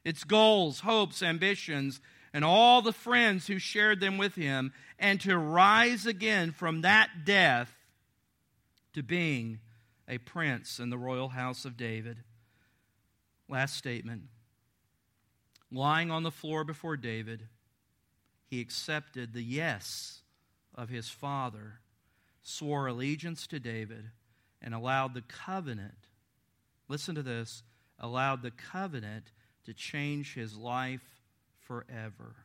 its 0.03 0.23
goals, 0.23 0.81
hopes, 0.81 1.23
ambitions, 1.23 1.99
and 2.33 2.45
all 2.45 2.81
the 2.81 2.93
friends 2.93 3.47
who 3.47 3.59
shared 3.59 3.99
them 3.99 4.17
with 4.17 4.35
him, 4.35 4.71
and 4.97 5.19
to 5.21 5.37
rise 5.37 6.05
again 6.05 6.51
from 6.51 6.81
that 6.81 7.25
death 7.25 7.73
to 8.93 9.03
being 9.03 9.59
a 10.07 10.17
prince 10.17 10.79
in 10.79 10.89
the 10.89 10.97
royal 10.97 11.29
house 11.29 11.65
of 11.65 11.77
David. 11.77 12.17
Last 13.47 13.75
statement. 13.75 14.23
Lying 15.71 16.11
on 16.11 16.23
the 16.23 16.31
floor 16.31 16.63
before 16.63 16.97
David, 16.97 17.47
he 18.45 18.59
accepted 18.59 19.33
the 19.33 19.43
yes 19.43 20.21
of 20.75 20.89
his 20.89 21.09
father, 21.09 21.79
swore 22.43 22.87
allegiance 22.87 23.47
to 23.47 23.59
David, 23.59 24.11
and 24.61 24.73
allowed 24.73 25.13
the 25.13 25.21
covenant, 25.21 26.07
listen 26.87 27.15
to 27.15 27.23
this, 27.23 27.63
allowed 27.99 28.41
the 28.41 28.51
covenant 28.51 29.31
to 29.65 29.73
change 29.73 30.33
his 30.33 30.57
life 30.57 31.20
forever. 31.65 32.35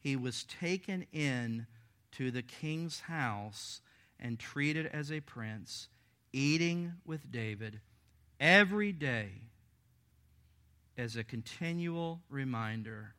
He 0.00 0.16
was 0.16 0.44
taken 0.44 1.06
in 1.12 1.66
to 2.12 2.30
the 2.30 2.42
king's 2.42 3.00
house 3.00 3.80
and 4.18 4.38
treated 4.38 4.86
as 4.86 5.10
a 5.12 5.20
prince 5.20 5.88
eating 6.32 6.92
with 7.04 7.30
David 7.30 7.80
every 8.40 8.92
day 8.92 9.30
as 10.96 11.16
a 11.16 11.24
continual 11.24 12.20
reminder 12.28 13.14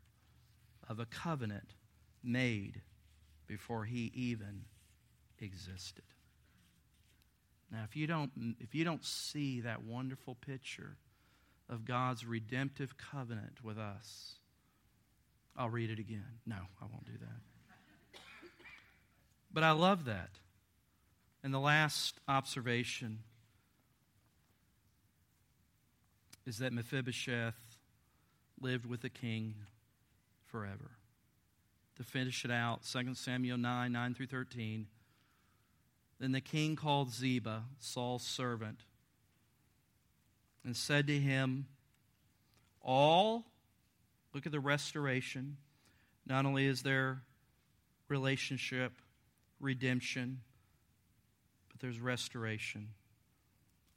of 0.88 1.00
a 1.00 1.06
covenant 1.06 1.74
made 2.24 2.82
before 3.48 3.86
he 3.86 4.12
even 4.14 4.66
existed. 5.40 6.04
Now, 7.72 7.84
if 7.84 7.96
you 7.96 8.08
don't, 8.08 8.56
if 8.60 8.74
you 8.74 8.84
don't 8.84 9.04
see 9.04 9.62
that 9.62 9.84
wonderful 9.84 10.36
picture 10.36 10.98
of 11.70 11.86
God's 11.86 12.26
redemptive 12.26 12.98
covenant 12.98 13.64
with 13.64 13.78
us, 13.78 14.36
I'll 15.58 15.70
read 15.70 15.90
it 15.90 16.00
again. 16.00 16.24
No, 16.46 16.58
I 16.82 16.86
won't 16.86 17.06
do 17.06 17.18
that. 17.20 18.20
But 19.52 19.64
I 19.64 19.72
love 19.72 20.06
that. 20.06 20.30
And 21.44 21.54
the 21.54 21.60
last 21.60 22.20
observation 22.28 23.20
is 26.46 26.60
that 26.60 26.74
Mephibosheth 26.74 27.78
lived 28.62 28.86
with 28.86 29.02
the 29.02 29.10
king 29.10 29.56
forever. 30.46 30.92
To 31.98 32.04
finish 32.04 32.46
it 32.46 32.52
out, 32.52 32.82
2 32.84 33.16
Samuel 33.16 33.58
9 33.58 33.92
9 33.92 34.14
through 34.14 34.28
13. 34.28 34.88
Then 36.20 36.32
the 36.32 36.42
king 36.42 36.76
called 36.76 37.12
Ziba, 37.12 37.64
Saul's 37.80 38.24
servant, 38.24 38.80
and 40.64 40.76
said 40.76 41.08
to 41.08 41.20
him, 41.20 41.68
All, 42.82 43.46
look 44.38 44.46
at 44.46 44.52
the 44.52 44.60
restoration. 44.60 45.58
Not 46.28 46.46
only 46.46 46.68
is 46.68 46.84
there 46.84 47.24
relationship, 48.08 48.92
redemption, 49.60 50.42
but 51.72 51.80
there's 51.80 52.00
restoration. 52.00 52.90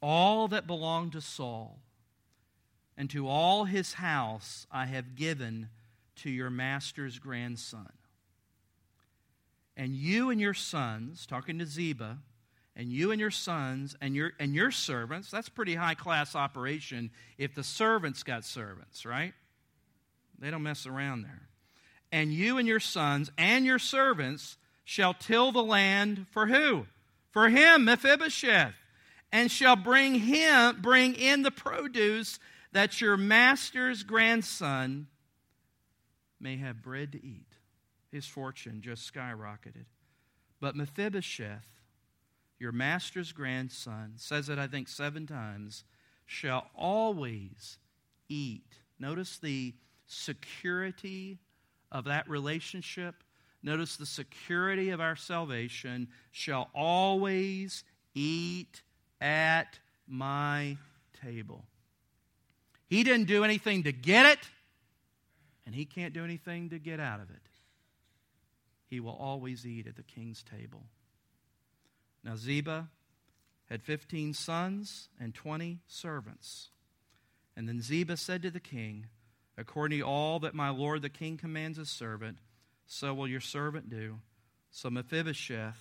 All 0.00 0.48
that 0.48 0.66
belonged 0.66 1.12
to 1.12 1.20
Saul 1.20 1.78
and 2.96 3.10
to 3.10 3.28
all 3.28 3.64
his 3.64 3.92
house 3.92 4.66
I 4.72 4.86
have 4.86 5.14
given 5.14 5.68
to 6.16 6.30
your 6.30 6.48
master's 6.48 7.18
grandson. 7.18 7.92
And 9.76 9.94
you 9.94 10.30
and 10.30 10.40
your 10.40 10.54
sons, 10.54 11.26
talking 11.26 11.58
to 11.58 11.66
Ziba, 11.66 12.16
and 12.74 12.90
you 12.90 13.10
and 13.10 13.20
your 13.20 13.30
sons 13.30 13.94
and 14.00 14.16
your 14.16 14.32
and 14.40 14.54
your 14.54 14.70
servants, 14.70 15.30
that's 15.30 15.50
pretty 15.50 15.74
high 15.74 15.94
class 15.94 16.34
operation 16.34 17.10
if 17.36 17.54
the 17.54 17.62
servants 17.62 18.22
got 18.22 18.42
servants, 18.46 19.04
right? 19.04 19.34
They 20.40 20.50
don't 20.50 20.62
mess 20.62 20.86
around 20.86 21.22
there. 21.22 21.48
And 22.12 22.32
you 22.32 22.58
and 22.58 22.66
your 22.66 22.80
sons 22.80 23.30
and 23.38 23.64
your 23.64 23.78
servants 23.78 24.56
shall 24.84 25.14
till 25.14 25.52
the 25.52 25.62
land 25.62 26.26
for 26.30 26.46
who? 26.46 26.86
for 27.30 27.48
him, 27.48 27.84
Mephibosheth, 27.84 28.74
and 29.32 29.50
shall 29.50 29.76
bring 29.76 30.16
him 30.16 30.80
bring 30.82 31.14
in 31.14 31.42
the 31.42 31.50
produce 31.50 32.38
that 32.72 33.00
your 33.00 33.16
master's 33.16 34.02
grandson 34.02 35.06
may 36.40 36.56
have 36.56 36.82
bread 36.82 37.12
to 37.12 37.24
eat. 37.24 37.46
His 38.10 38.26
fortune 38.26 38.80
just 38.82 39.12
skyrocketed. 39.12 39.86
But 40.60 40.74
Mephibosheth, 40.74 41.66
your 42.58 42.72
master's 42.72 43.32
grandson, 43.32 44.14
says 44.16 44.48
it, 44.48 44.58
I 44.58 44.66
think, 44.66 44.88
seven 44.88 45.26
times, 45.26 45.84
shall 46.26 46.68
always 46.76 47.78
eat. 48.28 48.66
Notice 48.98 49.38
the 49.38 49.74
security 50.10 51.38
of 51.90 52.04
that 52.04 52.28
relationship 52.28 53.16
Notice 53.62 53.96
the 53.96 54.06
security 54.06 54.90
of 54.90 55.00
our 55.00 55.16
salvation 55.16 56.08
shall 56.30 56.70
always 56.74 57.84
eat 58.14 58.82
at 59.20 59.78
my 60.08 60.78
table. 61.22 61.64
He 62.86 63.04
didn't 63.04 63.26
do 63.26 63.44
anything 63.44 63.82
to 63.82 63.92
get 63.92 64.26
it, 64.26 64.38
and 65.66 65.74
he 65.74 65.84
can't 65.84 66.14
do 66.14 66.24
anything 66.24 66.70
to 66.70 66.78
get 66.78 67.00
out 67.00 67.20
of 67.20 67.30
it. 67.30 67.36
He 68.88 68.98
will 68.98 69.16
always 69.16 69.66
eat 69.66 69.86
at 69.86 69.96
the 69.96 70.02
king's 70.02 70.42
table. 70.42 70.82
Now, 72.24 72.36
Ziba 72.36 72.88
had 73.68 73.82
15 73.82 74.34
sons 74.34 75.08
and 75.20 75.34
20 75.34 75.78
servants. 75.86 76.70
And 77.56 77.68
then 77.68 77.80
Ziba 77.80 78.16
said 78.16 78.42
to 78.42 78.50
the 78.50 78.58
king, 78.58 79.06
According 79.60 79.98
to 79.98 80.06
all 80.06 80.38
that 80.40 80.54
my 80.54 80.70
lord 80.70 81.02
the 81.02 81.10
king 81.10 81.36
commands 81.36 81.76
his 81.76 81.90
servant, 81.90 82.38
so 82.86 83.12
will 83.12 83.28
your 83.28 83.40
servant 83.40 83.90
do. 83.90 84.20
So 84.70 84.88
Mephibosheth 84.88 85.76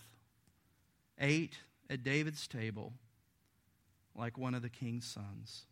ate 1.18 1.60
at 1.90 2.04
David's 2.04 2.46
table 2.46 2.94
like 4.14 4.38
one 4.38 4.54
of 4.54 4.62
the 4.62 4.70
king's 4.70 5.06
sons. 5.06 5.66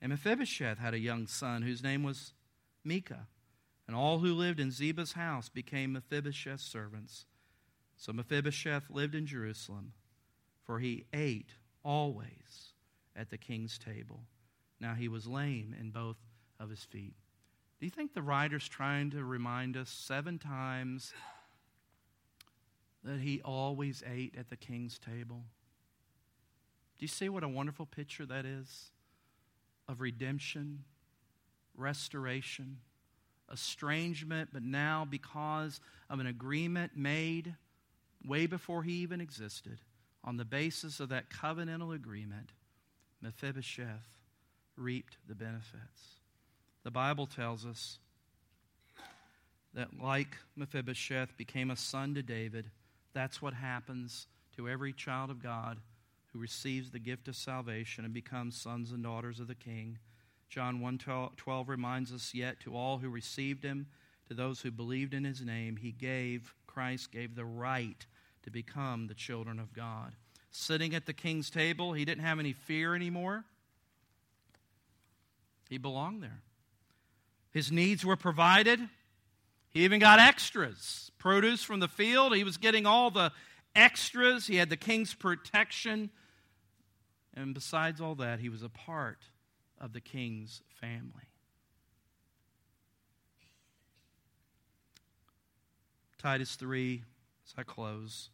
And 0.00 0.10
Mephibosheth 0.10 0.78
had 0.78 0.94
a 0.94 1.00
young 1.00 1.26
son 1.26 1.62
whose 1.62 1.82
name 1.82 2.04
was 2.04 2.32
Micah. 2.84 3.26
And 3.88 3.96
all 3.96 4.20
who 4.20 4.32
lived 4.32 4.60
in 4.60 4.70
Ziba's 4.70 5.14
house 5.14 5.48
became 5.48 5.92
Mephibosheth's 5.92 6.62
servants. 6.62 7.26
So 7.96 8.12
Mephibosheth 8.12 8.88
lived 8.88 9.16
in 9.16 9.26
Jerusalem, 9.26 9.94
for 10.64 10.78
he 10.78 11.06
ate 11.12 11.54
always 11.82 12.74
at 13.16 13.30
the 13.30 13.36
king's 13.36 13.78
table. 13.78 14.20
Now 14.78 14.94
he 14.94 15.08
was 15.08 15.26
lame 15.26 15.74
in 15.78 15.90
both 15.90 16.16
of 16.60 16.70
his 16.70 16.84
feet. 16.84 17.14
Do 17.80 17.86
you 17.86 17.90
think 17.90 18.12
the 18.12 18.22
writer's 18.22 18.68
trying 18.68 19.10
to 19.12 19.24
remind 19.24 19.76
us 19.76 19.88
seven 19.88 20.38
times 20.38 21.14
that 23.02 23.20
he 23.20 23.40
always 23.42 24.04
ate 24.06 24.34
at 24.38 24.50
the 24.50 24.56
king's 24.56 24.98
table? 24.98 25.42
Do 26.98 27.04
you 27.04 27.08
see 27.08 27.30
what 27.30 27.42
a 27.42 27.48
wonderful 27.48 27.86
picture 27.86 28.26
that 28.26 28.44
is 28.44 28.90
of 29.88 30.02
redemption, 30.02 30.84
restoration, 31.74 32.76
estrangement, 33.50 34.50
but 34.52 34.62
now 34.62 35.06
because 35.08 35.80
of 36.10 36.20
an 36.20 36.26
agreement 36.26 36.92
made 36.94 37.56
way 38.26 38.46
before 38.46 38.82
he 38.82 38.92
even 38.92 39.22
existed, 39.22 39.78
on 40.22 40.36
the 40.36 40.44
basis 40.44 41.00
of 41.00 41.08
that 41.08 41.30
covenantal 41.30 41.94
agreement, 41.94 42.52
Mephibosheth 43.22 44.18
reaped 44.76 45.16
the 45.26 45.34
benefits. 45.34 46.19
The 46.82 46.90
Bible 46.90 47.26
tells 47.26 47.66
us 47.66 47.98
that, 49.74 50.00
like 50.00 50.36
Mephibosheth 50.56 51.36
became 51.36 51.70
a 51.70 51.76
son 51.76 52.14
to 52.14 52.22
David, 52.22 52.70
that's 53.12 53.42
what 53.42 53.54
happens 53.54 54.26
to 54.56 54.68
every 54.68 54.92
child 54.92 55.30
of 55.30 55.42
God 55.42 55.78
who 56.32 56.38
receives 56.38 56.90
the 56.90 56.98
gift 56.98 57.28
of 57.28 57.36
salvation 57.36 58.04
and 58.04 58.14
becomes 58.14 58.60
sons 58.60 58.92
and 58.92 59.02
daughters 59.02 59.40
of 59.40 59.48
the 59.48 59.54
King. 59.54 59.98
John 60.48 60.80
1 60.80 60.98
12 61.36 61.68
reminds 61.68 62.12
us, 62.12 62.32
Yet 62.34 62.60
to 62.60 62.76
all 62.76 62.98
who 62.98 63.08
received 63.08 63.64
him, 63.64 63.86
to 64.28 64.34
those 64.34 64.60
who 64.60 64.70
believed 64.70 65.12
in 65.12 65.24
his 65.24 65.42
name, 65.42 65.76
he 65.76 65.92
gave, 65.92 66.54
Christ 66.66 67.12
gave 67.12 67.34
the 67.34 67.44
right 67.44 68.06
to 68.42 68.50
become 68.50 69.06
the 69.06 69.14
children 69.14 69.58
of 69.58 69.72
God. 69.72 70.14
Sitting 70.50 70.94
at 70.94 71.06
the 71.06 71.12
king's 71.12 71.50
table, 71.50 71.92
he 71.92 72.04
didn't 72.04 72.24
have 72.24 72.38
any 72.38 72.52
fear 72.52 72.94
anymore. 72.94 73.44
He 75.68 75.78
belonged 75.78 76.22
there. 76.22 76.42
His 77.52 77.72
needs 77.72 78.04
were 78.04 78.16
provided. 78.16 78.80
He 79.70 79.84
even 79.84 80.00
got 80.00 80.18
extras. 80.18 81.10
Produce 81.18 81.62
from 81.62 81.80
the 81.80 81.88
field. 81.88 82.34
He 82.34 82.44
was 82.44 82.56
getting 82.56 82.86
all 82.86 83.10
the 83.10 83.32
extras. 83.74 84.46
He 84.46 84.56
had 84.56 84.70
the 84.70 84.76
king's 84.76 85.14
protection. 85.14 86.10
And 87.34 87.54
besides 87.54 88.00
all 88.00 88.14
that, 88.16 88.40
he 88.40 88.48
was 88.48 88.62
a 88.62 88.68
part 88.68 89.18
of 89.80 89.92
the 89.92 90.00
king's 90.00 90.62
family. 90.80 91.28
Titus 96.18 96.54
3, 96.56 97.02
as 97.46 97.54
I 97.56 97.62
close, 97.62 98.28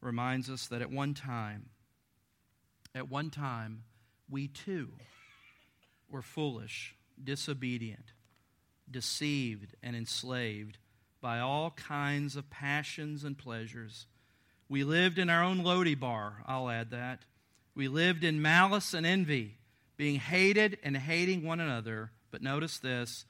reminds 0.00 0.48
us 0.48 0.68
that 0.68 0.80
at 0.80 0.90
one 0.90 1.12
time, 1.12 1.68
at 2.94 3.10
one 3.10 3.28
time, 3.28 3.82
we 4.30 4.48
too 4.48 4.92
were 6.08 6.22
foolish, 6.22 6.94
disobedient, 7.24 8.12
deceived, 8.90 9.74
and 9.82 9.96
enslaved 9.96 10.78
by 11.20 11.40
all 11.40 11.70
kinds 11.72 12.36
of 12.36 12.50
passions 12.50 13.24
and 13.24 13.36
pleasures. 13.36 14.06
We 14.68 14.84
lived 14.84 15.18
in 15.18 15.30
our 15.30 15.42
own 15.42 15.62
Lodebar, 15.62 16.34
I'll 16.46 16.68
add 16.68 16.90
that. 16.90 17.20
We 17.74 17.88
lived 17.88 18.24
in 18.24 18.42
malice 18.42 18.94
and 18.94 19.06
envy, 19.06 19.56
being 19.96 20.16
hated 20.16 20.78
and 20.82 20.96
hating 20.96 21.44
one 21.44 21.60
another. 21.60 22.10
But 22.30 22.42
notice 22.42 22.78
this 22.78 23.24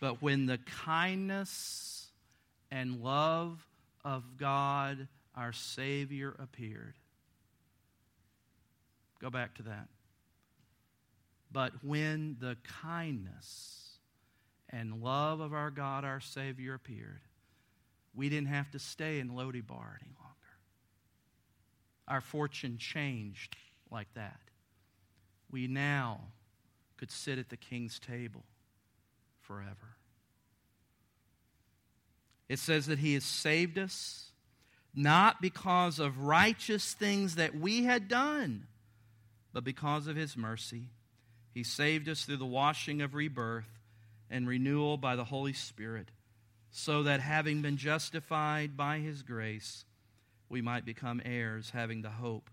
but 0.00 0.20
when 0.20 0.46
the 0.46 0.58
kindness 0.58 2.08
and 2.72 3.04
love 3.04 3.64
of 4.04 4.36
God, 4.36 5.06
our 5.36 5.52
Savior, 5.52 6.34
appeared. 6.40 6.94
Go 9.20 9.30
back 9.30 9.54
to 9.58 9.62
that. 9.62 9.86
But 11.52 11.72
when 11.84 12.36
the 12.40 12.56
kindness 12.82 13.98
and 14.70 15.02
love 15.02 15.40
of 15.40 15.52
our 15.52 15.70
God, 15.70 16.04
our 16.04 16.20
Savior, 16.20 16.74
appeared, 16.74 17.20
we 18.14 18.28
didn't 18.28 18.48
have 18.48 18.70
to 18.70 18.78
stay 18.78 19.18
in 19.20 19.30
Lodebar 19.30 19.96
any 20.00 20.14
longer. 20.18 20.32
Our 22.08 22.20
fortune 22.20 22.78
changed 22.78 23.56
like 23.90 24.12
that. 24.14 24.40
We 25.50 25.66
now 25.66 26.20
could 26.96 27.10
sit 27.10 27.38
at 27.38 27.50
the 27.50 27.56
king's 27.56 27.98
table 27.98 28.44
forever. 29.40 29.96
It 32.48 32.58
says 32.58 32.86
that 32.86 32.98
he 32.98 33.14
has 33.14 33.24
saved 33.24 33.78
us 33.78 34.30
not 34.94 35.40
because 35.40 35.98
of 35.98 36.18
righteous 36.18 36.92
things 36.94 37.36
that 37.36 37.54
we 37.54 37.84
had 37.84 38.08
done, 38.08 38.66
but 39.52 39.64
because 39.64 40.06
of 40.06 40.16
his 40.16 40.36
mercy 40.36 40.90
he 41.52 41.62
saved 41.62 42.08
us 42.08 42.24
through 42.24 42.38
the 42.38 42.46
washing 42.46 43.02
of 43.02 43.14
rebirth 43.14 43.68
and 44.30 44.48
renewal 44.48 44.96
by 44.96 45.16
the 45.16 45.24
Holy 45.24 45.52
Spirit, 45.52 46.08
so 46.70 47.02
that 47.02 47.20
having 47.20 47.60
been 47.60 47.76
justified 47.76 48.76
by 48.76 48.98
His 48.98 49.22
grace, 49.22 49.84
we 50.48 50.62
might 50.62 50.86
become 50.86 51.20
heirs, 51.24 51.70
having 51.70 52.00
the 52.00 52.10
hope 52.10 52.48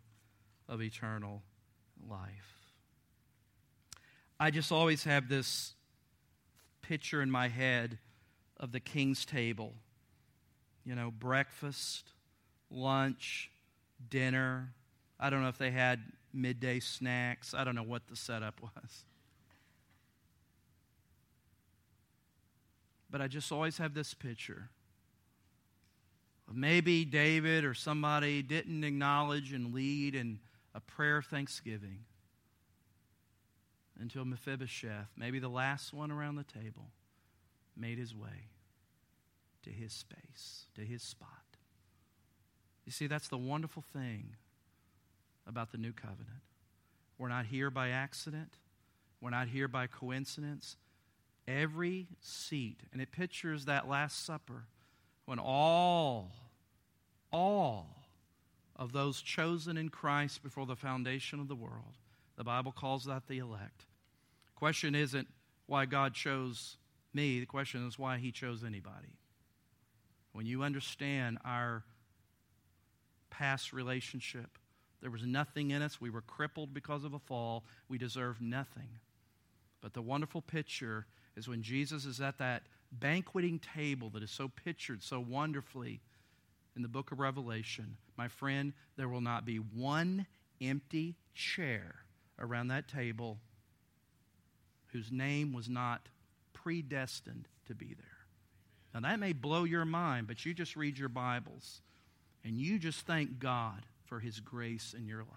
of 0.68 0.82
eternal 0.82 1.42
life. 2.10 2.74
I 4.40 4.52
just 4.52 4.72
always 4.72 5.06
have 5.06 5.30
this 5.30 5.74
picture 6.82 7.22
in 7.22 7.32
my 7.32 7.48
head 7.48 7.98
of 8.58 8.72
the 8.72 8.80
king's 8.80 9.26
table. 9.26 9.74
You 10.86 10.96
know, 10.96 11.12
breakfast, 11.12 12.12
lunch, 12.70 13.50
dinner. 14.10 14.74
I 15.20 15.30
don't 15.30 15.42
know 15.42 15.50
if 15.50 15.58
they 15.58 15.72
had 15.72 16.00
midday 16.34 16.80
snacks. 16.80 17.54
I 17.54 17.64
don't 17.64 17.76
know 17.76 17.84
what 17.84 18.08
the 18.08 18.16
setup 18.16 18.62
was. 18.62 19.06
But 23.10 23.22
I 23.22 23.28
just 23.28 23.52
always 23.52 23.78
have 23.78 23.94
this 23.94 24.14
picture 24.14 24.70
maybe 26.54 27.06
David 27.06 27.64
or 27.64 27.74
somebody 27.74 28.42
didn't 28.42 28.84
acknowledge 28.84 29.54
and 29.54 29.74
lead 29.74 30.16
in 30.16 30.40
a 30.74 30.80
prayer 30.80 31.18
of 31.18 31.26
thanksgiving 31.26 32.00
until 34.00 34.26
Mephibosheth, 34.26 35.10
maybe 35.18 35.40
the 35.40 35.50
last 35.50 35.94
one 35.94 36.12
around 36.12 36.36
the 36.36 36.44
table, 36.44 36.92
made 37.76 37.98
his 37.98 38.16
way 38.16 38.50
to 39.64 39.70
his 39.70 39.92
space, 39.92 40.66
to 40.76 40.82
his 40.82 41.04
spot. 41.04 41.30
You 42.86 42.92
see, 42.92 43.08
that's 43.08 43.28
the 43.28 43.38
wonderful 43.38 43.84
thing 43.94 44.36
about 45.50 45.72
the 45.72 45.78
new 45.78 45.92
covenant. 45.92 46.44
We're 47.18 47.28
not 47.28 47.48
here 47.48 47.70
by 47.70 47.90
accident, 47.90 48.54
we're 49.20 49.32
not 49.32 49.50
here 49.50 49.68
by 49.68 49.88
coincidence. 49.88 50.78
Every 51.48 52.06
seat, 52.22 52.82
and 52.94 53.02
it 53.02 53.12
pictures 53.12 53.66
that 53.66 53.90
Last 53.90 54.24
Supper 54.24 54.66
when 55.30 55.38
all, 55.38 56.32
all 57.32 57.88
of 58.76 58.94
those 58.94 59.22
chosen 59.22 59.78
in 59.78 59.90
Christ 59.90 60.42
before 60.42 60.66
the 60.66 60.76
foundation 60.76 61.40
of 61.40 61.48
the 61.48 61.56
world, 61.56 61.98
the 62.36 62.44
Bible 62.44 62.72
calls 62.72 63.06
that 63.06 63.28
the 63.28 63.38
elect. 63.38 63.86
Question 64.56 64.96
isn't 64.96 65.28
why 65.68 65.86
God 65.86 66.16
chose 66.16 66.78
me, 67.14 67.40
the 67.40 67.46
question 67.46 67.88
is 67.88 68.00
why 68.00 68.18
He 68.18 68.32
chose 68.32 68.64
anybody. 68.64 69.18
When 70.32 70.46
you 70.46 70.64
understand 70.64 71.38
our 71.44 71.84
past 73.30 73.74
relationship, 73.74 74.59
there 75.02 75.12
was 75.12 75.26
nothing 75.26 75.72
in 75.72 75.82
us. 75.82 76.02
We 76.02 76.10
were 76.10 76.22
crippled 76.22 76.74
because 76.74 77.04
of 77.04 77.14
a 77.14 77.20
fall. 77.20 77.64
We 77.88 77.98
deserved 77.98 78.42
nothing. 78.42 78.90
But 79.82 79.94
the 79.94 80.02
wonderful 80.02 80.42
picture 80.42 81.06
is 81.38 81.48
when 81.48 81.62
Jesus 81.62 82.06
is 82.06 82.20
at 82.20 82.38
that 82.40 82.64
banqueting 82.92 83.60
table 83.60 84.10
that 84.10 84.24
is 84.24 84.32
so 84.32 84.50
pictured 84.50 85.02
so 85.02 85.20
wonderfully 85.20 86.02
in 86.76 86.82
the 86.82 86.88
book 86.88 87.12
of 87.12 87.20
Revelation. 87.20 87.98
My 88.18 88.28
friend, 88.28 88.74
there 88.98 89.08
will 89.10 89.22
not 89.22 89.46
be 89.46 89.58
one 89.58 90.26
empty 90.62 91.16
chair 91.34 91.96
around 92.38 92.68
that 92.68 92.88
table 92.88 93.38
whose 94.88 95.12
name 95.12 95.54
was 95.54 95.70
not 95.70 96.10
predestined 96.54 97.48
to 97.68 97.76
be 97.76 97.94
there. 97.94 98.06
Now, 98.94 99.02
that 99.02 99.20
may 99.20 99.34
blow 99.34 99.64
your 99.64 99.86
mind, 99.86 100.28
but 100.28 100.46
you 100.46 100.54
just 100.54 100.76
read 100.76 100.98
your 100.98 101.10
Bibles 101.10 101.82
and 102.44 102.58
you 102.58 102.80
just 102.80 103.06
thank 103.06 103.40
God 103.40 103.86
for 104.10 104.20
his 104.20 104.40
grace 104.40 104.94
in 104.98 105.08
your 105.08 105.20
life. 105.20 105.28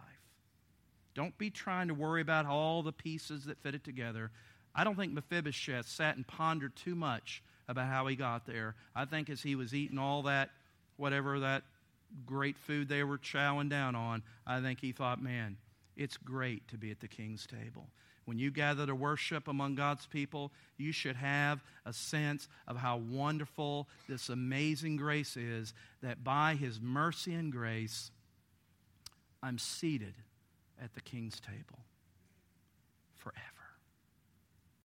Don't 1.14 1.36
be 1.36 1.50
trying 1.50 1.88
to 1.88 1.94
worry 1.94 2.22
about 2.22 2.46
all 2.46 2.82
the 2.82 2.92
pieces 2.92 3.44
that 3.44 3.58
fit 3.58 3.74
it 3.74 3.84
together. 3.84 4.30
I 4.74 4.82
don't 4.82 4.96
think 4.96 5.12
Mephibosheth 5.12 5.86
sat 5.86 6.16
and 6.16 6.26
pondered 6.26 6.74
too 6.74 6.94
much 6.94 7.42
about 7.68 7.86
how 7.86 8.06
he 8.06 8.16
got 8.16 8.46
there. 8.46 8.74
I 8.96 9.04
think 9.04 9.28
as 9.28 9.42
he 9.42 9.54
was 9.54 9.74
eating 9.74 9.98
all 9.98 10.22
that, 10.22 10.50
whatever 10.96 11.40
that 11.40 11.62
great 12.26 12.56
food 12.56 12.88
they 12.88 13.04
were 13.04 13.18
chowing 13.18 13.68
down 13.68 13.94
on, 13.94 14.22
I 14.46 14.60
think 14.60 14.80
he 14.80 14.92
thought, 14.92 15.22
man, 15.22 15.58
it's 15.96 16.16
great 16.16 16.66
to 16.68 16.78
be 16.78 16.90
at 16.90 17.00
the 17.00 17.08
king's 17.08 17.46
table. 17.46 17.88
When 18.24 18.38
you 18.38 18.50
gather 18.50 18.86
to 18.86 18.94
worship 18.94 19.48
among 19.48 19.74
God's 19.74 20.06
people, 20.06 20.52
you 20.78 20.92
should 20.92 21.16
have 21.16 21.62
a 21.84 21.92
sense 21.92 22.48
of 22.68 22.76
how 22.76 22.98
wonderful 22.98 23.88
this 24.08 24.28
amazing 24.28 24.96
grace 24.96 25.36
is 25.36 25.74
that 26.02 26.22
by 26.22 26.54
his 26.54 26.80
mercy 26.80 27.34
and 27.34 27.50
grace, 27.50 28.10
I'm 29.42 29.58
seated 29.58 30.14
at 30.82 30.94
the 30.94 31.00
king's 31.00 31.40
table 31.40 31.80
forever. 33.16 33.51